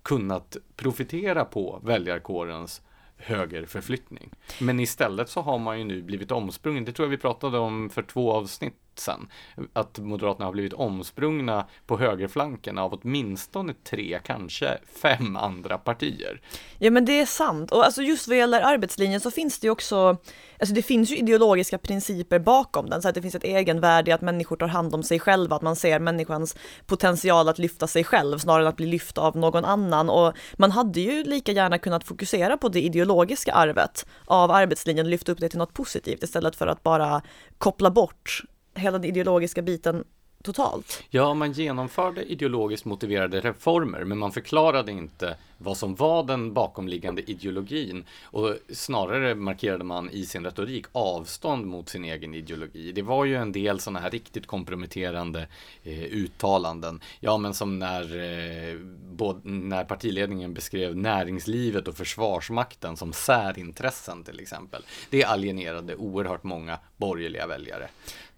[0.04, 2.82] kunnat profitera på väljarkårens
[3.24, 4.30] högerförflyttning.
[4.60, 6.86] Men istället så har man ju nu blivit omsprungen.
[6.86, 9.28] Det tror jag vi pratade om för två avsnitt sen.
[9.74, 16.42] Att Moderaterna har blivit omsprungna på högerflanken av åtminstone tre, kanske fem andra partier.
[16.80, 19.72] Ja men det är sant och alltså just vad gäller arbetslinjen så finns det ju
[19.72, 20.18] också
[20.62, 24.14] Alltså det finns ju ideologiska principer bakom den, så att det finns ett egenvärde i
[24.14, 28.04] att människor tar hand om sig själva, att man ser människans potential att lyfta sig
[28.04, 30.10] själv snarare än att bli lyft av någon annan.
[30.10, 35.32] Och man hade ju lika gärna kunnat fokusera på det ideologiska arvet av arbetslinjen lyfta
[35.32, 37.22] upp det till något positivt istället för att bara
[37.58, 40.04] koppla bort hela den ideologiska biten
[40.44, 41.04] totalt.
[41.10, 47.32] Ja, man genomförde ideologiskt motiverade reformer, men man förklarade inte vad som var den bakomliggande
[47.32, 52.92] ideologin och snarare markerade man i sin retorik avstånd mot sin egen ideologi.
[52.92, 55.48] Det var ju en del sådana här riktigt komprometterande
[55.84, 57.02] eh, uttalanden.
[57.20, 58.80] Ja, men som när, eh,
[59.12, 64.84] både, när partiledningen beskrev näringslivet och försvarsmakten som särintressen till exempel.
[65.10, 67.90] Det alienerade oerhört många borgerliga väljare.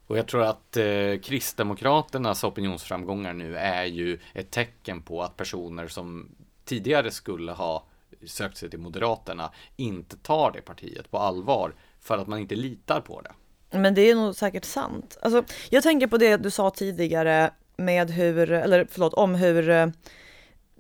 [0.08, 5.88] Och jag tror att eh, Kristdemokraternas opinionsframgångar nu är ju ett tecken på att personer
[5.88, 6.36] som
[6.66, 7.86] tidigare skulle ha
[8.26, 13.02] sökt sig till Moderaterna inte tar det partiet på allvar för att man inte litar
[13.02, 13.32] på det.
[13.78, 15.18] Men det är nog säkert sant.
[15.22, 19.88] Alltså, jag tänker på det du sa tidigare med hur, eller förlåt, om hur eh,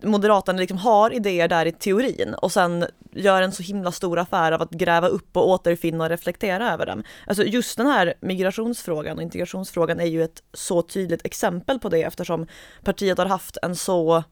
[0.04, 4.52] Moderaterna liksom har idéer där i teorin och sen gör en så himla stor affär
[4.52, 7.04] av att gräva upp och återfinna och reflektera över dem.
[7.28, 12.04] Alltså just den här migrationsfrågan och integrationsfrågan är ju ett så tydligt exempel på det
[12.04, 12.48] eftersom
[12.84, 14.24] partiet har haft en så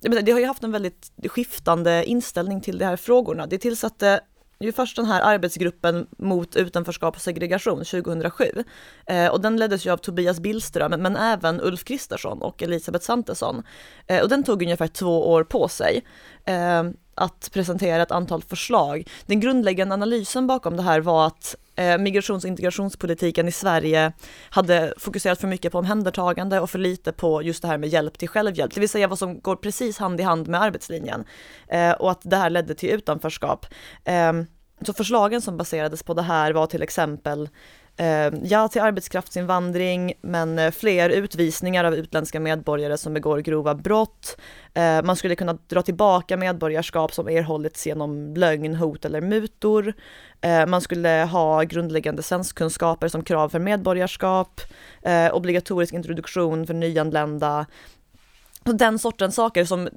[0.00, 3.46] det har ju haft en väldigt skiftande inställning till de här frågorna.
[3.46, 4.20] Det tillsatte
[4.60, 8.44] ju först den här arbetsgruppen mot utanförskap och segregation 2007.
[9.06, 13.62] Eh, och den leddes ju av Tobias Billström, men även Ulf Kristersson och Elisabeth Santesson.
[14.06, 16.04] Eh, och den tog ungefär två år på sig
[16.44, 19.08] eh, att presentera ett antal förslag.
[19.26, 24.12] Den grundläggande analysen bakom det här var att Eh, migrations och integrationspolitiken i Sverige
[24.50, 28.18] hade fokuserat för mycket på omhändertagande och för lite på just det här med hjälp
[28.18, 31.24] till självhjälp, det vill säga vad som går precis hand i hand med arbetslinjen.
[31.68, 33.66] Eh, och att det här ledde till utanförskap.
[34.04, 34.46] Ehm,
[34.86, 37.48] så förslagen som baserades på det här var till exempel
[37.96, 44.36] Eh, ja till arbetskraftsinvandring, men eh, fler utvisningar av utländska medborgare som begår grova brott.
[44.74, 49.94] Eh, man skulle kunna dra tillbaka medborgarskap som erhållits genom lögn, hot eller mutor.
[50.40, 54.60] Eh, man skulle ha grundläggande svenskkunskaper som krav för medborgarskap,
[55.32, 57.66] obligatorisk introduktion för nyanlända,
[58.64, 59.88] den sortens saker som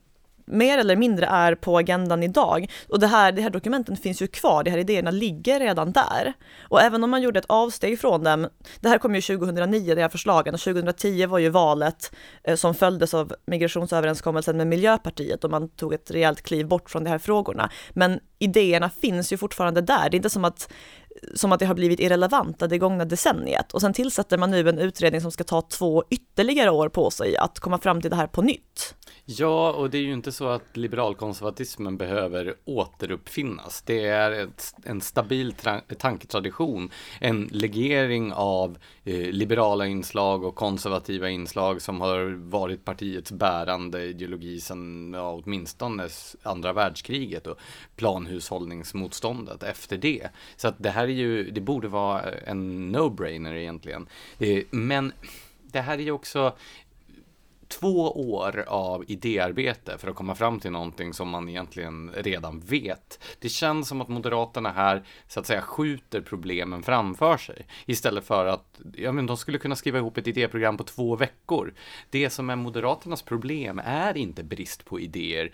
[0.47, 2.71] mer eller mindre är på agendan idag.
[2.89, 6.33] Och det här, de här dokumenten finns ju kvar, de här idéerna ligger redan där.
[6.62, 8.47] Och även om man gjorde ett avsteg från dem,
[8.79, 12.75] det här kom ju 2009, de här förslagen, och 2010 var ju valet eh, som
[12.75, 17.19] följdes av migrationsöverenskommelsen med Miljöpartiet och man tog ett rejält kliv bort från de här
[17.19, 17.69] frågorna.
[17.89, 20.69] Men idéerna finns ju fortfarande där, det är inte som att
[21.36, 23.73] som att det har blivit irrelevanta det gångna decenniet.
[23.73, 27.38] Och sen tillsätter man nu en utredning som ska ta två ytterligare år på sig
[27.38, 28.95] att komma fram till det här på nytt.
[29.26, 33.82] Ja, och det är ju inte så att liberalkonservatismen behöver återuppfinnas.
[33.82, 35.54] Det är ett, en stabil
[35.98, 36.89] tanketradition,
[37.20, 44.60] en legering av eh, liberala inslag och konservativa inslag som har varit partiets bärande ideologi
[44.60, 46.10] sedan ja, åtminstone
[46.43, 47.60] andra världskriget och
[47.96, 50.28] planhushållningsmotståndet efter det.
[50.56, 54.08] Så att det här är ju, det borde vara en no-brainer egentligen.
[54.39, 55.12] Eh, men
[55.72, 56.56] det här är ju också
[57.67, 63.19] två år av idéarbete för att komma fram till någonting som man egentligen redan vet.
[63.39, 68.45] Det känns som att Moderaterna här så att säga skjuter problemen framför sig istället för
[68.45, 71.73] att ja, men de skulle kunna skriva ihop ett idéprogram på två veckor.
[72.10, 75.51] Det som är Moderaternas problem är inte brist på idéer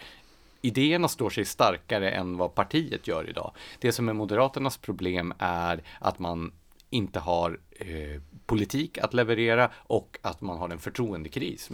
[0.65, 3.51] idéerna står sig starkare än vad partiet gör idag.
[3.79, 6.51] Det som är Moderaternas problem är att man
[6.89, 11.69] inte har eh, politik att leverera och att man har en förtroendekris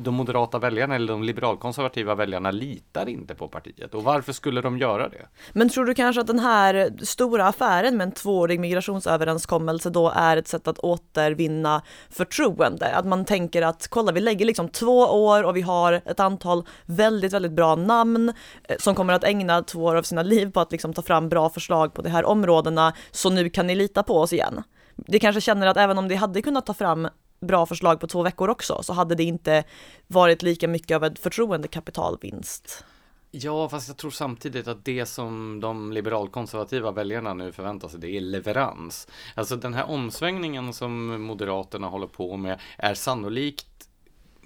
[0.00, 3.94] de moderata väljarna eller de liberalkonservativa väljarna litar inte på partiet.
[3.94, 5.26] Och varför skulle de göra det?
[5.52, 10.36] Men tror du kanske att den här stora affären med en tvåårig migrationsöverenskommelse då är
[10.36, 12.96] ett sätt att återvinna förtroende?
[12.96, 16.66] Att man tänker att kolla, vi lägger liksom två år och vi har ett antal
[16.86, 18.32] väldigt, väldigt bra namn
[18.64, 21.28] eh, som kommer att ägna två år av sina liv på att liksom ta fram
[21.28, 22.92] bra förslag på de här områdena.
[23.10, 24.62] Så nu kan ni lita på oss igen.
[24.96, 27.08] Det kanske känner att även om de hade kunnat ta fram
[27.40, 29.64] bra förslag på två veckor också så hade det inte
[30.06, 32.84] varit lika mycket av en förtroendekapitalvinst.
[33.30, 38.16] Ja, fast jag tror samtidigt att det som de liberalkonservativa väljarna nu förväntar sig, det
[38.16, 39.08] är leverans.
[39.34, 43.88] Alltså den här omsvängningen som Moderaterna håller på med är sannolikt,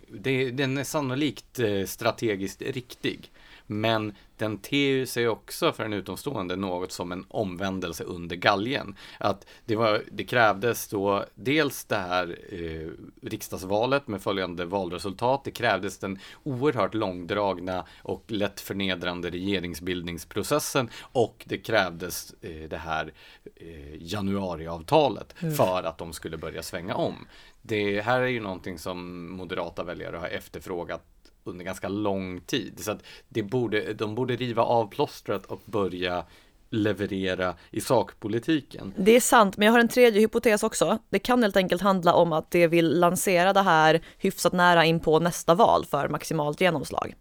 [0.09, 3.31] det, den är sannolikt eh, strategiskt riktig.
[3.81, 8.97] Men den ter sig också för en utomstående något som en omvändelse under galgen.
[9.19, 12.91] Att det, var, det krävdes då dels det här eh,
[13.29, 15.45] riksdagsvalet med följande valresultat.
[15.45, 23.13] Det krävdes den oerhört långdragna och lätt förnedrande regeringsbildningsprocessen och det krävdes eh, det här
[23.57, 25.55] eh, januariavtalet mm.
[25.55, 27.27] för att de skulle börja svänga om.
[27.63, 31.03] Det här är ju någonting som moderata väljare har efterfrågat
[31.45, 32.81] under ganska lång tid.
[32.85, 36.25] Så att det borde, de borde riva av plåstret och börja
[36.71, 38.95] leverera i sakpolitiken.
[38.97, 40.99] Det är sant, men jag har en tredje hypotes också.
[41.11, 45.01] Det kan helt enkelt handla om att det vill lansera det här hyfsat nära in
[45.01, 47.15] på nästa val för maximalt genomslag.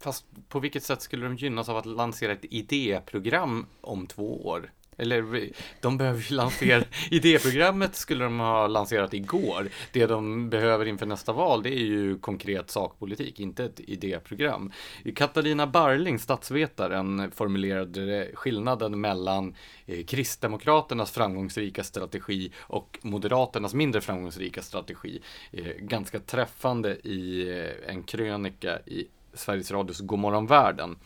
[0.00, 4.72] Fast på vilket sätt skulle de gynnas av att lansera ett idéprogram om två år?
[4.96, 9.68] Eller de behöver ju lansera, idéprogrammet skulle de ha lanserat igår.
[9.92, 14.72] Det de behöver inför nästa val, det är ju konkret sakpolitik, inte ett idéprogram.
[15.14, 19.54] Katarina Barling, statsvetaren, formulerade skillnaden mellan
[19.86, 25.20] eh, Kristdemokraternas framgångsrika strategi och Moderaternas mindre framgångsrika strategi
[25.52, 30.96] eh, ganska träffande i eh, en krönika i Sveriges Radios Godmorgon världen.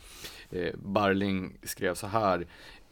[0.73, 2.47] Barling skrev så här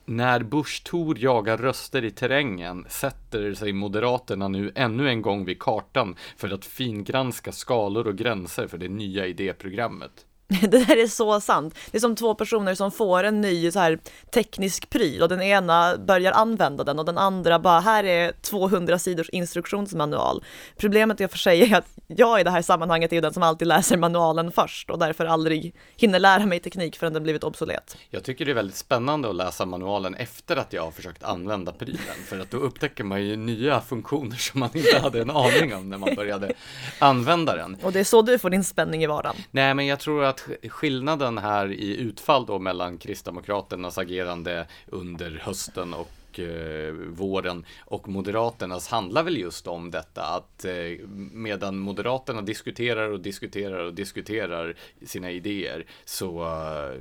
[0.06, 5.60] när Bush Thor jagar röster i terrängen sätter sig Moderaterna nu ännu en gång vid
[5.60, 10.26] kartan för att fingranska skalor och gränser för det nya idéprogrammet.
[10.62, 11.76] Det där är så sant.
[11.92, 14.00] Det är som två personer som får en ny så här
[14.32, 19.00] teknisk pryl och den ena börjar använda den och den andra bara, här är 200
[19.00, 20.44] sidors instruktionsmanual.
[20.78, 23.44] Problemet är för sig är att jag i det här sammanhanget är ju den som
[23.44, 27.98] alltid läser manualen först och därför aldrig hinner lära mig teknik förrän den blivit obsolet.
[28.10, 31.72] Jag tycker det är väldigt spännande att läsa manualen efter att jag har försökt använda
[31.72, 35.76] prylen för att då upptäcker man ju nya funktioner som man inte hade en aning
[35.76, 36.54] om när man började
[37.00, 37.78] använda den.
[37.84, 39.36] Och det är så du får din spänning i vardagen.
[39.52, 40.33] Nej, men jag tror att
[40.70, 48.88] skillnaden här i utfall då mellan Kristdemokraternas agerande under hösten och eh, våren och Moderaternas
[48.88, 54.76] handlar väl just om detta att eh, medan Moderaterna diskuterar och diskuterar och diskuterar
[55.06, 57.00] sina idéer så eh,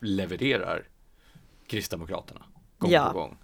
[0.00, 0.82] levererar
[1.66, 2.40] Kristdemokraterna
[2.78, 3.10] gång ja.
[3.12, 3.36] på gång.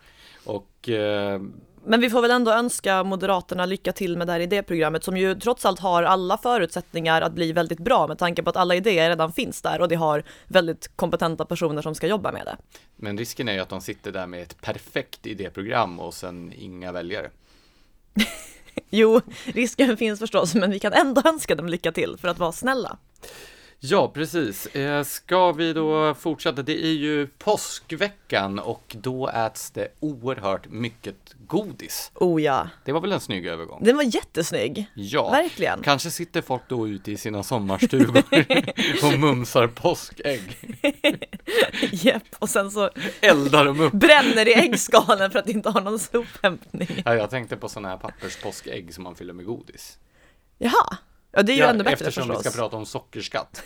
[0.45, 1.41] Och eh,
[1.89, 5.35] men vi får väl ändå önska Moderaterna lycka till med det här idéprogrammet som ju
[5.35, 9.09] trots allt har alla förutsättningar att bli väldigt bra med tanke på att alla idéer
[9.09, 12.57] redan finns där och det har väldigt kompetenta personer som ska jobba med det.
[12.97, 16.93] Men risken är ju att de sitter där med ett perfekt idéprogram och sen inga
[16.93, 17.31] väljare.
[18.91, 22.53] jo, risken finns förstås, men vi kan ändå önska dem lycka till för att vara
[22.53, 22.99] snälla.
[23.81, 24.67] Ja, precis.
[24.67, 26.63] Eh, ska vi då fortsätta?
[26.63, 31.17] Det är ju påskveckan och då äts det oerhört mycket
[31.47, 32.11] godis.
[32.15, 32.69] Oh ja.
[32.85, 33.85] Det var väl en snygg övergång?
[33.85, 34.87] Den var jättesnygg.
[34.95, 35.31] Ja.
[35.31, 35.83] Verkligen.
[35.83, 38.23] Kanske sitter folk då ute i sina sommarstugor
[39.05, 40.57] och mumsar påskägg.
[41.93, 43.93] Japp, och sen så eldar de upp.
[43.93, 47.03] Bränner i äggskalen för att inte ha någon sophämtning.
[47.05, 49.99] Ja, jag tänkte på sådana här papperspåskägg som man fyller med godis.
[50.59, 50.99] Jaha.
[51.39, 52.47] Ja, det är ju ja, ändå bättre Eftersom förstås.
[52.47, 53.63] vi ska prata om sockerskatt.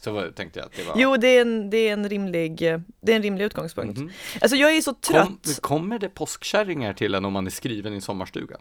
[0.00, 0.94] Så tänkte jag att det var...
[0.96, 2.58] Jo, det är en, det är en, rimlig,
[3.00, 3.98] det är en rimlig utgångspunkt.
[3.98, 4.12] Mm.
[4.40, 5.26] Alltså jag är så trött.
[5.26, 8.60] Kom, kommer det påskkärringar till en om man är skriven i sommarstugan?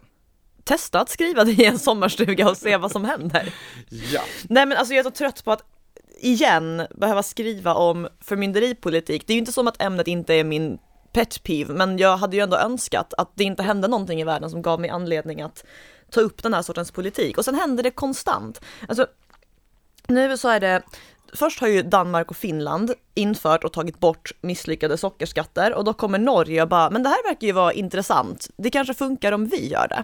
[0.63, 3.53] Testa att skriva det i en sommarstuga och se vad som händer.
[3.89, 4.21] Ja.
[4.49, 5.63] Nej men alltså jag är så trött på att
[6.19, 9.27] igen behöva skriva om förmynderipolitik.
[9.27, 10.77] Det är ju inte som att ämnet inte är min
[11.13, 14.49] pet peeve, men jag hade ju ändå önskat att det inte hände någonting i världen
[14.49, 15.65] som gav mig anledning att
[16.11, 17.37] ta upp den här sortens politik.
[17.37, 18.61] Och sen händer det konstant.
[18.87, 19.07] Alltså,
[20.07, 20.81] nu så är det
[21.33, 26.19] Först har ju Danmark och Finland infört och tagit bort misslyckade sockerskatter och då kommer
[26.19, 28.47] Norge och bara, men det här verkar ju vara intressant.
[28.57, 30.03] Det kanske funkar om vi gör det.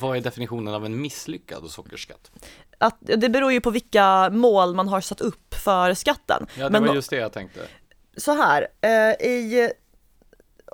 [0.00, 2.30] Vad är definitionen av en misslyckad sockerskatt?
[2.78, 6.46] Att, det beror ju på vilka mål man har satt upp för skatten.
[6.54, 7.60] Ja, det men, var just det jag tänkte.
[8.16, 9.72] Så här, eh, i,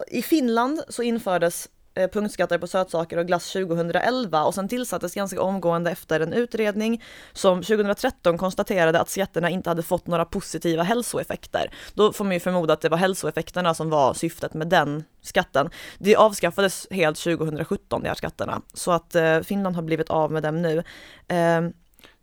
[0.09, 5.43] i Finland så infördes Eh, punktskatter på sötsaker och glass 2011 och sen tillsattes ganska
[5.43, 11.71] omgående efter en utredning som 2013 konstaterade att skatterna inte hade fått några positiva hälsoeffekter.
[11.95, 15.71] Då får man ju förmoda att det var hälsoeffekterna som var syftet med den skatten.
[15.99, 20.43] Det avskaffades helt 2017, de här skatterna, så att eh, Finland har blivit av med
[20.43, 20.83] dem nu.
[21.29, 21.69] Eh,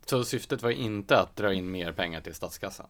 [0.06, 2.86] så syftet var inte att dra in mer pengar till statskassan?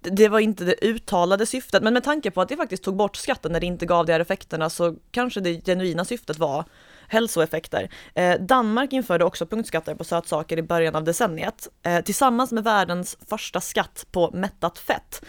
[0.00, 3.16] Det var inte det uttalade syftet, men med tanke på att det faktiskt tog bort
[3.16, 6.64] skatten när det inte gav de här effekterna så kanske det genuina syftet var
[7.08, 7.90] hälsoeffekter.
[8.14, 13.18] Eh, Danmark införde också punktskatter på sötsaker i början av decenniet eh, tillsammans med världens
[13.28, 15.24] första skatt på mättat fett.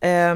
[0.00, 0.34] Eh,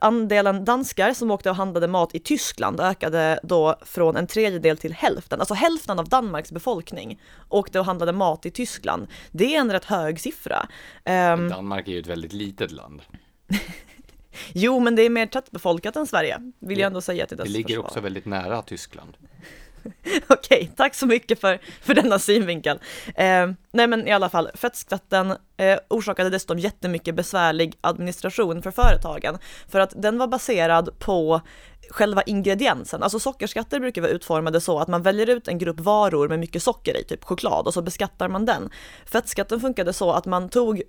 [0.00, 4.92] andelen danskar som åkte och handlade mat i Tyskland ökade då från en tredjedel till
[4.92, 5.40] hälften.
[5.40, 9.06] Alltså hälften av Danmarks befolkning åkte och handlade mat i Tyskland.
[9.30, 10.68] Det är en rätt hög siffra.
[11.34, 13.02] Um, Danmark är ju ett väldigt litet land.
[14.52, 17.46] Jo, men det är mer tättbefolkat än Sverige, vill Det- jag ändå säga till dess
[17.46, 17.84] Det ligger försvar.
[17.84, 19.16] också väldigt nära Tyskland.
[20.28, 22.78] Okej, tack så mycket för, för denna synvinkel.
[23.14, 29.38] Eh, nej men i alla fall, fettskatten eh, orsakade dessutom jättemycket besvärlig administration för företagen,
[29.68, 31.40] för att den var baserad på
[31.90, 33.02] själva ingrediensen.
[33.02, 36.62] Alltså sockerskatter brukar vara utformade så att man väljer ut en grupp varor med mycket
[36.62, 38.70] socker i, typ choklad, och så beskattar man den.
[39.06, 40.82] Fettskatten funkade så att man tog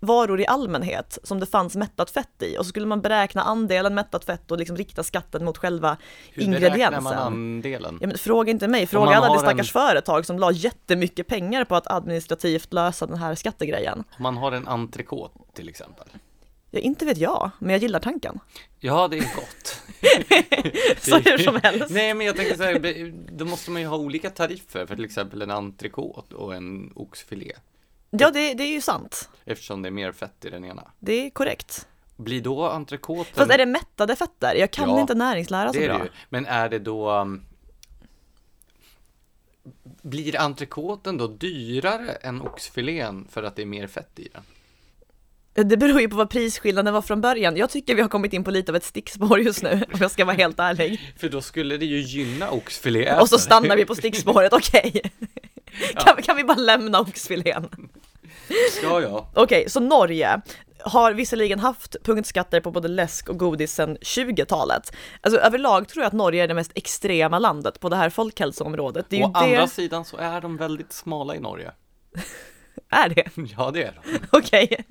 [0.00, 3.94] varor i allmänhet som det fanns mättat fett i och så skulle man beräkna andelen
[3.94, 5.96] mättat fett och liksom rikta skatten mot själva
[6.32, 6.78] Hur ingrediensen.
[6.78, 7.98] beräknar man andelen?
[8.00, 11.64] Ja, men fråga inte mig, fråga alla de stackars en- företag som la jättemycket pengar
[11.64, 13.98] på att administrativt lösa den här skattegrejen.
[13.98, 16.06] Om man har en entrecote till exempel.
[16.70, 18.40] Ja, inte vet jag, men jag gillar tanken.
[18.80, 19.80] Ja, det är gott.
[21.00, 21.90] Så hur som helst.
[21.90, 25.04] Nej, men jag tänker så här, då måste man ju ha olika tariffer för till
[25.04, 27.52] exempel en entrecote och en oxfilé.
[28.10, 29.28] Ja, det, det är ju sant.
[29.44, 30.90] Eftersom det är mer fett i den ena.
[30.98, 31.88] Det är korrekt.
[32.16, 33.34] Blir då entrecoten...
[33.34, 34.54] Fast är det mättade fetter?
[34.54, 35.98] Jag kan Ja, inte näringslära så det är bra.
[35.98, 36.10] det ju.
[36.28, 37.10] Men är det då...
[37.12, 37.42] um,
[40.02, 44.42] Blir entrecoten då dyrare än oxfilén för att det är mer fett i den?
[45.64, 47.56] Det beror ju på vad prisskillnaden var från början.
[47.56, 50.10] Jag tycker vi har kommit in på lite av ett stickspår just nu, om jag
[50.10, 51.14] ska vara helt ärlig.
[51.18, 53.18] För då skulle det ju gynna oxfilé.
[53.20, 55.02] Och så stannar vi på stickspåret, okej.
[55.94, 57.68] Kan, kan vi bara lämna oxfilén?
[58.82, 59.30] Ja, ja.
[59.34, 60.40] Okej, så Norge
[60.80, 64.92] har visserligen haft punktskatter på både läsk och godis sedan 20-talet.
[65.20, 69.06] Alltså överlag tror jag att Norge är det mest extrema landet på det här folkhälsoområdet.
[69.08, 71.72] Det Å det, andra sidan så är de väldigt smala i Norge.
[72.90, 73.24] är det?
[73.56, 74.18] Ja, det är de.
[74.30, 74.84] Okej.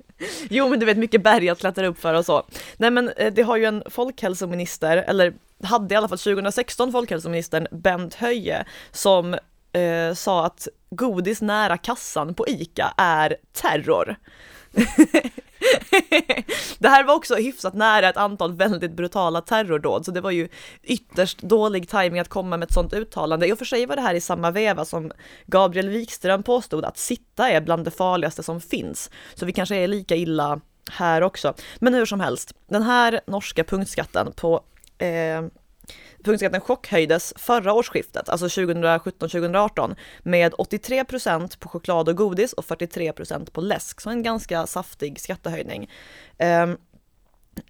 [0.50, 2.42] Jo, men du vet mycket berg att klättra upp för och så.
[2.76, 7.66] Nej, men eh, det har ju en folkhälsominister, eller hade i alla fall 2016 folkhälsoministern
[7.70, 9.34] Bent Höie, som
[9.72, 14.16] eh, sa att godis nära kassan på ICA är terror.
[16.78, 20.48] det här var också hyfsat nära ett antal väldigt brutala terrordåd, så det var ju
[20.82, 23.46] ytterst dålig timing att komma med ett sådant uttalande.
[23.46, 25.12] I och för sig var det här i samma veva som
[25.46, 29.88] Gabriel Wikström påstod att sitta är bland det farligaste som finns, så vi kanske är
[29.88, 30.60] lika illa
[30.90, 31.54] här också.
[31.78, 34.60] Men hur som helst, den här norska punktskatten på
[34.98, 35.42] eh,
[36.24, 43.12] Punktskatten chockhöjdes förra årsskiftet, alltså 2017-2018, med 83 procent på choklad och godis och 43
[43.12, 45.90] procent på läsk, så en ganska saftig skattehöjning.
[46.38, 46.76] Ehm,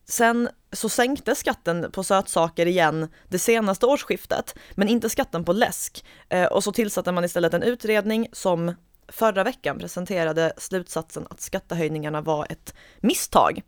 [0.04, 6.04] sen så sänktes skatten på sötsaker igen det senaste årsskiftet, men inte skatten på läsk.
[6.28, 8.74] Ehm, och så tillsatte man istället en utredning som
[9.08, 13.62] förra veckan presenterade slutsatsen att skattehöjningarna var ett misstag.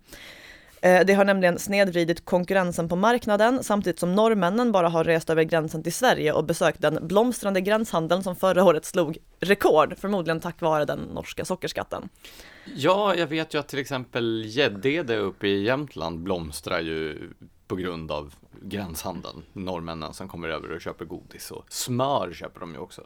[0.83, 5.43] Eh, det har nämligen snedvridit konkurrensen på marknaden samtidigt som norrmännen bara har rest över
[5.43, 10.61] gränsen till Sverige och besökt den blomstrande gränshandeln som förra året slog rekord, förmodligen tack
[10.61, 12.09] vare den norska sockerskatten.
[12.77, 17.31] Ja, jag vet ju att till exempel Gäddede uppe i Jämtland blomstrar ju
[17.67, 19.43] på grund av gränshandeln.
[19.53, 23.03] Norrmännen som kommer över och köper godis och smör köper de ju också.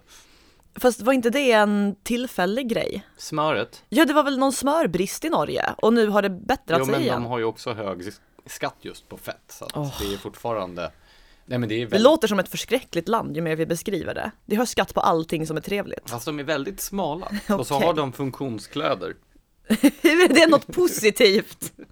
[0.76, 3.06] Fast var inte det en tillfällig grej?
[3.16, 6.84] Smöret, Ja, det var väl någon smörbrist i Norge och nu har det bättrat jo
[6.84, 7.22] sig men igen.
[7.22, 8.02] de har ju också hög
[8.46, 9.42] skatt just på fett.
[9.48, 9.94] Så att Åh.
[10.00, 10.90] det är fortfarande,
[11.46, 14.14] nej men det är Det väldigt, låter som ett förskräckligt land ju mer vi beskriver
[14.14, 14.30] det.
[14.46, 16.10] Det har skatt på allting som är trevligt.
[16.10, 17.28] fast de är väldigt smala.
[17.58, 19.14] Och så har de funktionskläder.
[20.02, 21.72] Hur är det något positivt?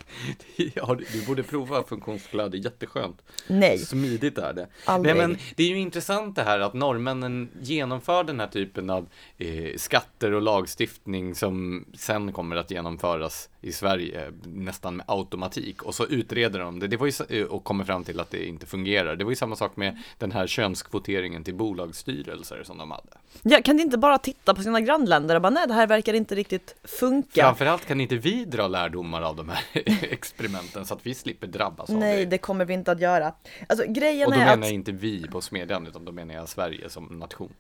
[0.74, 3.22] Ja, du- borde prova funktionskläder, jätteskönt.
[3.46, 4.68] Nej, Smidigt är det.
[4.84, 5.16] aldrig.
[5.16, 9.08] Nej men det är ju intressant det här att norrmännen genomför den här typen av
[9.38, 15.94] eh, skatter och lagstiftning som sen kommer att genomföras i Sverige nästan med automatik och
[15.94, 18.66] så utreder de det, det var ju, eh, och kommer fram till att det inte
[18.66, 19.16] fungerar.
[19.16, 23.08] Det var ju samma sak med den här könskvoteringen till bolagsstyrelser som de hade.
[23.42, 26.14] Ja, kan de inte bara titta på sina grannländer och bara nej, det här verkar
[26.14, 27.40] inte riktigt funka.
[27.42, 29.64] Framförallt kan inte vi dra lärdomar av de här
[30.12, 32.24] experimenten så att vi slipper drabbas av Nej, det.
[32.30, 33.34] det kommer vi inte att göra.
[33.68, 36.34] Alltså grejen Och då är menar att, jag inte vi på Smedjan utan då menar
[36.34, 37.52] jag Sverige som nation.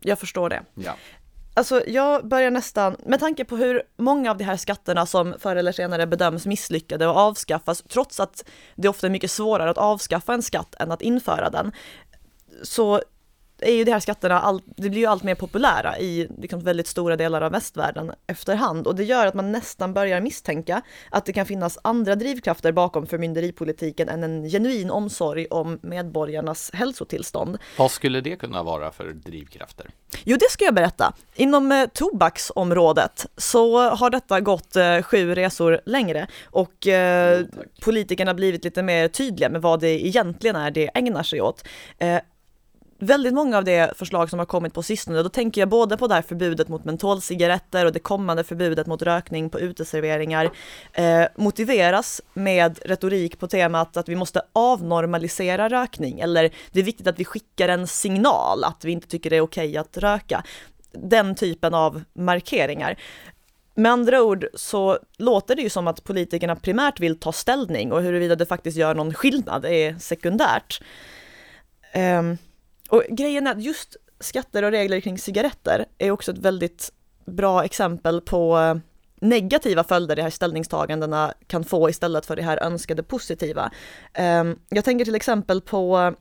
[0.00, 0.62] jag förstår det.
[0.74, 0.96] Ja.
[1.54, 5.56] Alltså jag börjar nästan, med tanke på hur många av de här skatterna som förr
[5.56, 8.44] eller senare bedöms misslyckade och avskaffas, trots att
[8.74, 11.72] det ofta är mycket svårare att avskaffa en skatt än att införa den,
[12.62, 13.02] så
[13.62, 16.86] är ju de här skatterna, all, det blir ju allt mer populära i liksom väldigt
[16.86, 21.32] stora delar av västvärlden efterhand och det gör att man nästan börjar misstänka att det
[21.32, 27.58] kan finnas andra drivkrafter bakom förmynderipolitiken än en genuin omsorg om medborgarnas hälsotillstånd.
[27.78, 29.90] Vad skulle det kunna vara för drivkrafter?
[30.24, 31.12] Jo, det ska jag berätta.
[31.34, 37.80] Inom eh, tobaksområdet så har detta gått eh, sju resor längre och eh, tack.
[37.80, 41.64] politikerna blivit lite mer tydliga med vad det egentligen är det ägnar sig åt.
[43.04, 46.06] Väldigt många av de förslag som har kommit på sistone, då tänker jag både på
[46.06, 50.50] det här förbudet mot mentolcigaretter och det kommande förbudet mot rökning på uteserveringar,
[50.92, 57.06] eh, motiveras med retorik på temat att vi måste avnormalisera rökning, eller det är viktigt
[57.06, 60.44] att vi skickar en signal att vi inte tycker det är okej att röka.
[60.92, 62.98] Den typen av markeringar.
[63.74, 68.02] Med andra ord så låter det ju som att politikerna primärt vill ta ställning och
[68.02, 70.82] huruvida det faktiskt gör någon skillnad är sekundärt.
[71.94, 72.38] Um,
[72.92, 76.92] och grejen är att just skatter och regler kring cigaretter är också ett väldigt
[77.24, 78.74] bra exempel på eh,
[79.20, 83.70] negativa följder de här ställningstagandena kan få istället för det här önskade positiva.
[84.12, 86.14] Ehm, jag tänker till exempel på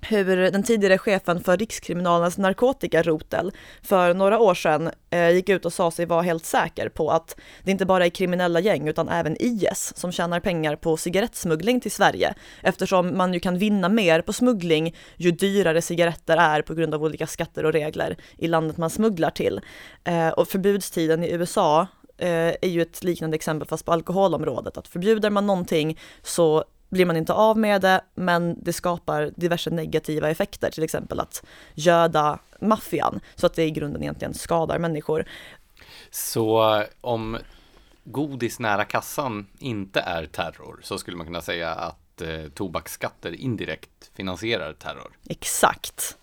[0.00, 5.72] hur den tidigare chefen för Rikskriminalens narkotikarotel för några år sedan eh, gick ut och
[5.72, 9.36] sa sig vara helt säker på att det inte bara är kriminella gäng utan även
[9.40, 14.32] IS som tjänar pengar på cigarettsmuggling till Sverige eftersom man ju kan vinna mer på
[14.32, 18.90] smuggling ju dyrare cigaretter är på grund av olika skatter och regler i landet man
[18.90, 19.60] smugglar till.
[20.04, 21.86] Eh, och förbudstiden i USA
[22.18, 22.28] eh,
[22.62, 27.16] är ju ett liknande exempel fast på alkoholområdet, att förbjuder man någonting så blir man
[27.16, 33.20] inte av med det, men det skapar diverse negativa effekter, till exempel att göda maffian,
[33.34, 35.24] så att det i grunden egentligen skadar människor.
[36.10, 37.38] Så om
[38.04, 44.10] godis nära kassan inte är terror, så skulle man kunna säga att eh, tobaksskatter indirekt
[44.14, 45.10] finansierar terror?
[45.28, 46.16] Exakt.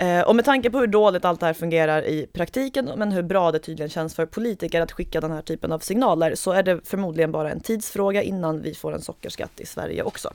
[0.00, 3.22] Eh, och med tanke på hur dåligt allt det här fungerar i praktiken, men hur
[3.22, 6.62] bra det tydligen känns för politiker att skicka den här typen av signaler, så är
[6.62, 10.32] det förmodligen bara en tidsfråga innan vi får en sockerskatt i Sverige också.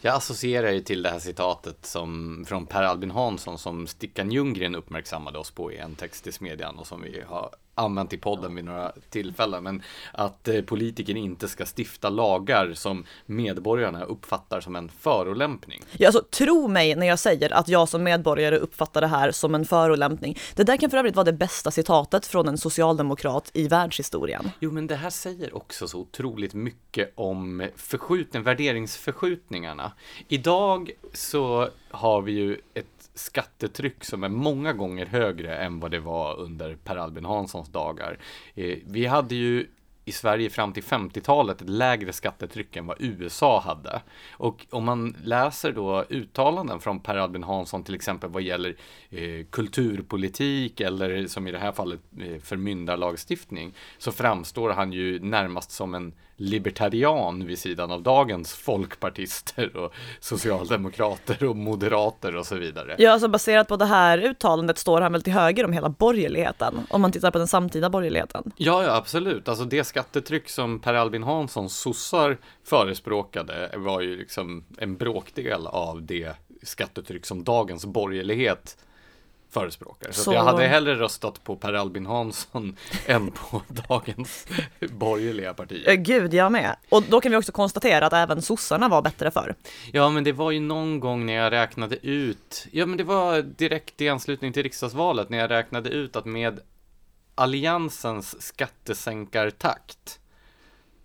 [0.00, 4.74] Jag associerar ju till det här citatet som, från Per Albin Hansson som Stickan Ljunggren
[4.74, 8.54] uppmärksammade oss på i en text i Smedjan och som vi har använt i podden
[8.54, 9.64] vid några tillfällen.
[9.64, 15.82] Men att eh, politiker inte ska stifta lagar som medborgarna uppfattar som en förolämpning.
[15.92, 19.54] Ja, alltså tro mig när jag säger att jag som medborgare uppfattar det här som
[19.54, 20.38] en förolämpning.
[20.54, 24.50] Det där kan för övrigt vara det bästa citatet från en socialdemokrat i världshistorien.
[24.60, 29.92] Jo, men det här säger också så otroligt mycket om förskjutning, värderingsförskjutningarna.
[30.28, 32.86] Idag så har vi ju ett
[33.18, 38.18] skattetryck som är många gånger högre än vad det var under Per Albin Hanssons dagar.
[38.54, 39.66] Eh, vi hade ju
[40.08, 44.02] i Sverige fram till 50-talet ett lägre skattetryck än vad USA hade.
[44.30, 48.76] Och om man läser då uttalanden från Per Albin Hansson till exempel vad gäller
[49.10, 55.70] eh, kulturpolitik eller som i det här fallet eh, förmyndarlagstiftning så framstår han ju närmast
[55.70, 62.94] som en libertarian vid sidan av dagens folkpartister och socialdemokrater och moderater och så vidare.
[62.98, 66.86] Ja, alltså baserat på det här uttalandet står han väl till höger om hela borgerligheten,
[66.90, 68.52] om man tittar på den samtida borgerligheten.
[68.56, 69.48] Ja, ja, absolut.
[69.48, 76.02] Alltså det skattetryck som Per Albin Hansson sossar förespråkade var ju liksom en bråkdel av
[76.02, 76.32] det
[76.62, 78.76] skattetryck som dagens borgerlighet
[79.50, 80.12] förespråkare.
[80.12, 80.32] Så, så...
[80.32, 82.76] jag hade hellre röstat på Per Albin Hansson
[83.06, 84.46] än på dagens
[84.80, 85.94] borgerliga partier.
[85.94, 86.76] Gud, jag med.
[86.88, 89.54] Och då kan vi också konstatera att även sossarna var bättre för.
[89.92, 93.42] Ja, men det var ju någon gång när jag räknade ut, ja men det var
[93.42, 96.60] direkt i anslutning till riksdagsvalet när jag räknade ut att med
[97.34, 100.20] alliansens skattesänkartakt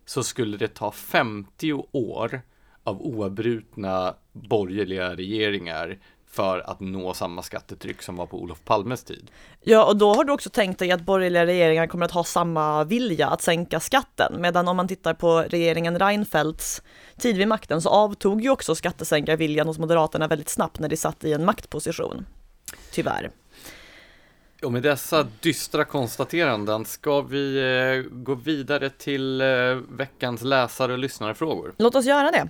[0.05, 2.41] så skulle det ta 50 år
[2.83, 5.99] av oavbrutna borgerliga regeringar
[6.31, 9.31] för att nå samma skattetryck som var på Olof Palmes tid.
[9.61, 12.83] Ja, och då har du också tänkt dig att borgerliga regeringar kommer att ha samma
[12.83, 16.81] vilja att sänka skatten, medan om man tittar på regeringen Reinfeldts
[17.17, 21.23] tid vid makten så avtog ju också skattesänkarviljan hos Moderaterna väldigt snabbt när de satt
[21.23, 22.25] i en maktposition.
[22.91, 23.31] Tyvärr.
[24.63, 29.47] Och med dessa dystra konstateranden ska vi eh, gå vidare till eh,
[29.89, 31.73] veckans läsare och lyssnarfrågor.
[31.77, 32.49] Låt oss göra det.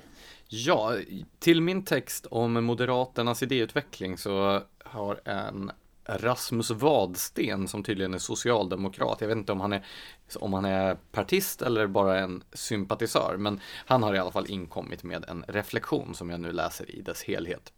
[0.53, 0.95] Ja,
[1.39, 5.71] till min text om Moderaternas idéutveckling så har en
[6.05, 9.21] Rasmus Vadsten som tydligen är socialdemokrat.
[9.21, 9.85] Jag vet inte om han är,
[10.35, 15.03] om han är partist eller bara en sympatisör, men han har i alla fall inkommit
[15.03, 17.73] med en reflektion som jag nu läser i dess helhet.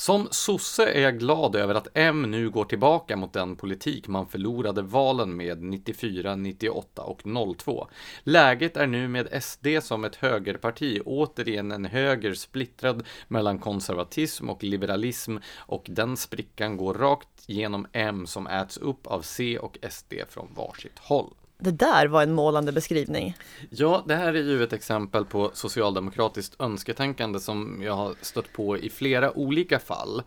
[0.00, 4.26] Som sosse är jag glad över att M nu går tillbaka mot den politik man
[4.26, 7.22] förlorade valen med 94, 98 och
[7.58, 7.88] 02.
[8.22, 14.64] Läget är nu med SD som ett högerparti återigen en höger splittrad mellan konservatism och
[14.64, 20.14] liberalism och den sprickan går rakt genom M som äts upp av C och SD
[20.28, 21.34] från varsitt håll.
[21.60, 23.36] Det där var en målande beskrivning.
[23.70, 28.78] Ja, det här är ju ett exempel på socialdemokratiskt önsketänkande som jag har stött på
[28.78, 30.22] i flera olika fall.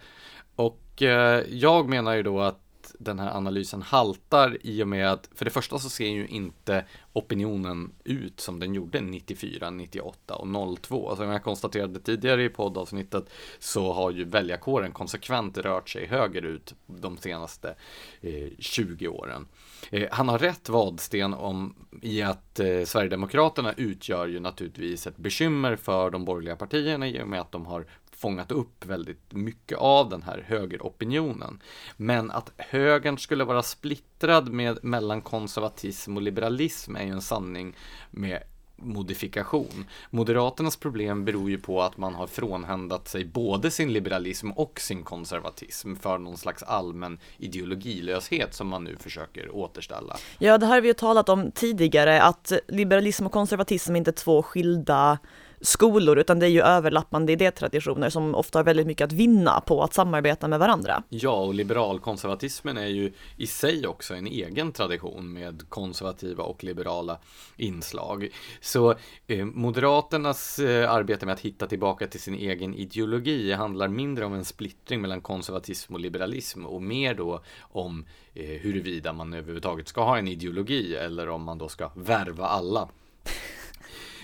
[0.56, 2.60] Och eh, jag menar ju då att
[3.00, 6.86] den här analysen haltar i och med att för det första så ser ju inte
[7.14, 11.10] opinionen ut som den gjorde 94, 98 och 02.
[11.10, 13.30] Alltså, som jag konstaterade tidigare i poddavsnittet
[13.60, 17.76] så har ju väljarkåren konsekvent rört sig högerut de senaste
[18.22, 19.48] eh, 20 åren.
[19.92, 25.76] Eh, han har rätt Vadsten om i att eh, Sverigedemokraterna utgör ju naturligtvis ett bekymmer
[25.76, 30.10] för de borgerliga partierna i och med att de har fångat upp väldigt mycket av
[30.10, 31.62] den här högeropinionen.
[31.98, 37.76] Men att högern skulle vara splittrad med, mellan konservatism och liberalism är ju en sanning
[38.12, 38.44] med
[38.84, 39.86] modifikation.
[40.10, 45.04] Moderaternas problem beror ju på att man har frånhändat sig både sin liberalism och sin
[45.04, 50.18] konservatism för någon slags allmän ideologilöshet som man nu försöker återställa.
[50.38, 54.12] Ja, det här har vi ju talat om tidigare, att liberalism och konservatism är inte
[54.12, 55.20] två skilda
[55.64, 59.84] skolor, utan det är ju överlappande idétraditioner som ofta har väldigt mycket att vinna på
[59.84, 61.04] att samarbeta med varandra.
[61.10, 67.18] Ja, och liberalkonservatismen är ju i sig också en egen tradition med konservativa och liberala
[67.58, 68.30] inslag.
[68.62, 68.96] Så
[69.28, 74.34] eh, Moderaternas eh, arbete med att hitta tillbaka till sin egen ideologi handlar mindre om
[74.34, 80.04] en splittring mellan konservatism och liberalism och mer då om eh, huruvida man överhuvudtaget ska
[80.04, 82.90] ha en ideologi eller om man då ska värva alla.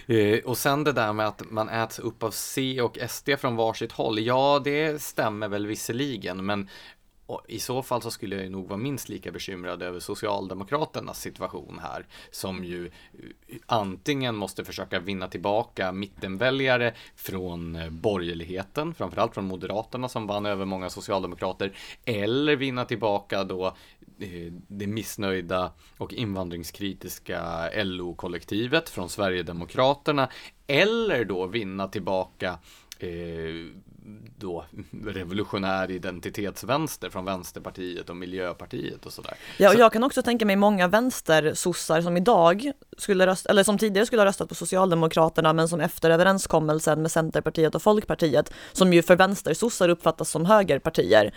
[0.09, 3.55] Eh, och sen det där med att man äts upp av C och SD från
[3.55, 4.19] varsitt håll.
[4.19, 6.69] Ja, det stämmer väl visserligen, men
[7.47, 12.05] i så fall så skulle jag nog vara minst lika bekymrad över Socialdemokraternas situation här,
[12.31, 12.91] som ju eh,
[13.65, 20.65] antingen måste försöka vinna tillbaka mittenväljare från eh, borgerligheten, framförallt från Moderaterna som vann över
[20.65, 21.73] många socialdemokrater,
[22.05, 30.29] eller vinna tillbaka då Eh, Eh, det missnöjda och invandringskritiska LO-kollektivet från Sverigedemokraterna
[30.67, 32.59] eller då vinna tillbaka
[32.99, 33.09] eh,
[34.37, 34.65] då
[35.05, 39.33] revolutionär identitetsvänster från Vänsterpartiet och Miljöpartiet och sådär.
[39.57, 43.77] Ja, och jag kan också tänka mig många vänstersossar som idag skulle rösta, eller som
[43.77, 48.93] tidigare skulle ha röstat på Socialdemokraterna, men som efter överenskommelsen med Centerpartiet och Folkpartiet, som
[48.93, 51.33] ju för vänstersossar uppfattas som högerpartier,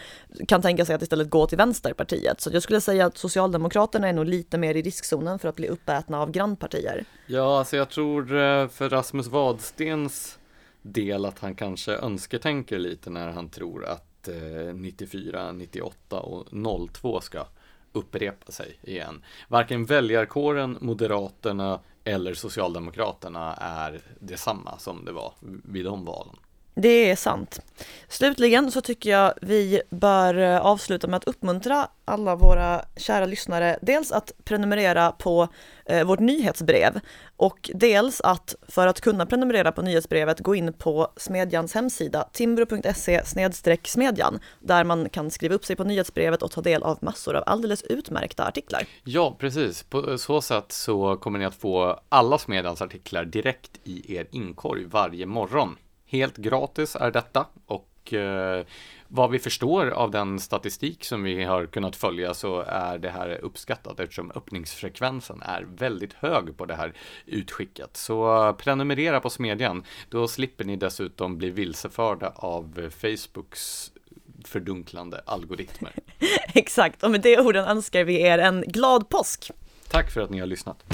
[0.48, 2.40] kan tänka sig att istället gå till Vänsterpartiet.
[2.40, 5.68] Så jag skulle säga att Socialdemokraterna är nog lite mer i riskzonen för att bli
[5.68, 7.04] uppätna av grannpartier.
[7.26, 10.38] Ja, alltså jag tror eh, för Rasmus Wadstens
[10.82, 16.46] del att han kanske önsketänker lite när han tror att eh, 94, 98 och
[16.92, 17.46] 02 ska
[17.92, 19.22] upprepa sig igen.
[19.48, 25.32] Varken väljarkåren, Moderaterna eller Socialdemokraterna är detsamma som det var
[25.64, 26.36] vid de valen.
[26.74, 27.60] Det är sant.
[28.08, 33.78] Slutligen så tycker jag vi bör eh, avsluta med att uppmuntra alla våra kära lyssnare,
[33.82, 35.48] dels att prenumerera på
[35.86, 37.00] eh, vårt nyhetsbrev
[37.36, 43.22] och dels att för att kunna prenumerera på nyhetsbrevet gå in på Smedjans hemsida timbro.se
[43.84, 47.42] smedjan där man kan skriva upp sig på nyhetsbrevet och ta del av massor av
[47.46, 48.82] alldeles utmärkta artiklar.
[49.04, 49.82] Ja, precis.
[49.82, 54.26] På eh, så sätt så kommer ni att få alla Smedjans artiklar direkt i er
[54.30, 55.76] inkorg varje morgon.
[56.12, 58.64] Helt gratis är detta och eh,
[59.08, 63.38] vad vi förstår av den statistik som vi har kunnat följa så är det här
[63.42, 66.92] uppskattat eftersom öppningsfrekvensen är väldigt hög på det här
[67.26, 67.96] utskicket.
[67.96, 69.84] Så prenumerera på Smedjan.
[70.08, 73.92] Då slipper ni dessutom bli vilseförda av Facebooks
[74.44, 75.92] fördunklande algoritmer.
[76.54, 79.50] Exakt, och med de orden önskar vi er en glad påsk.
[79.90, 80.84] Tack för att ni har lyssnat.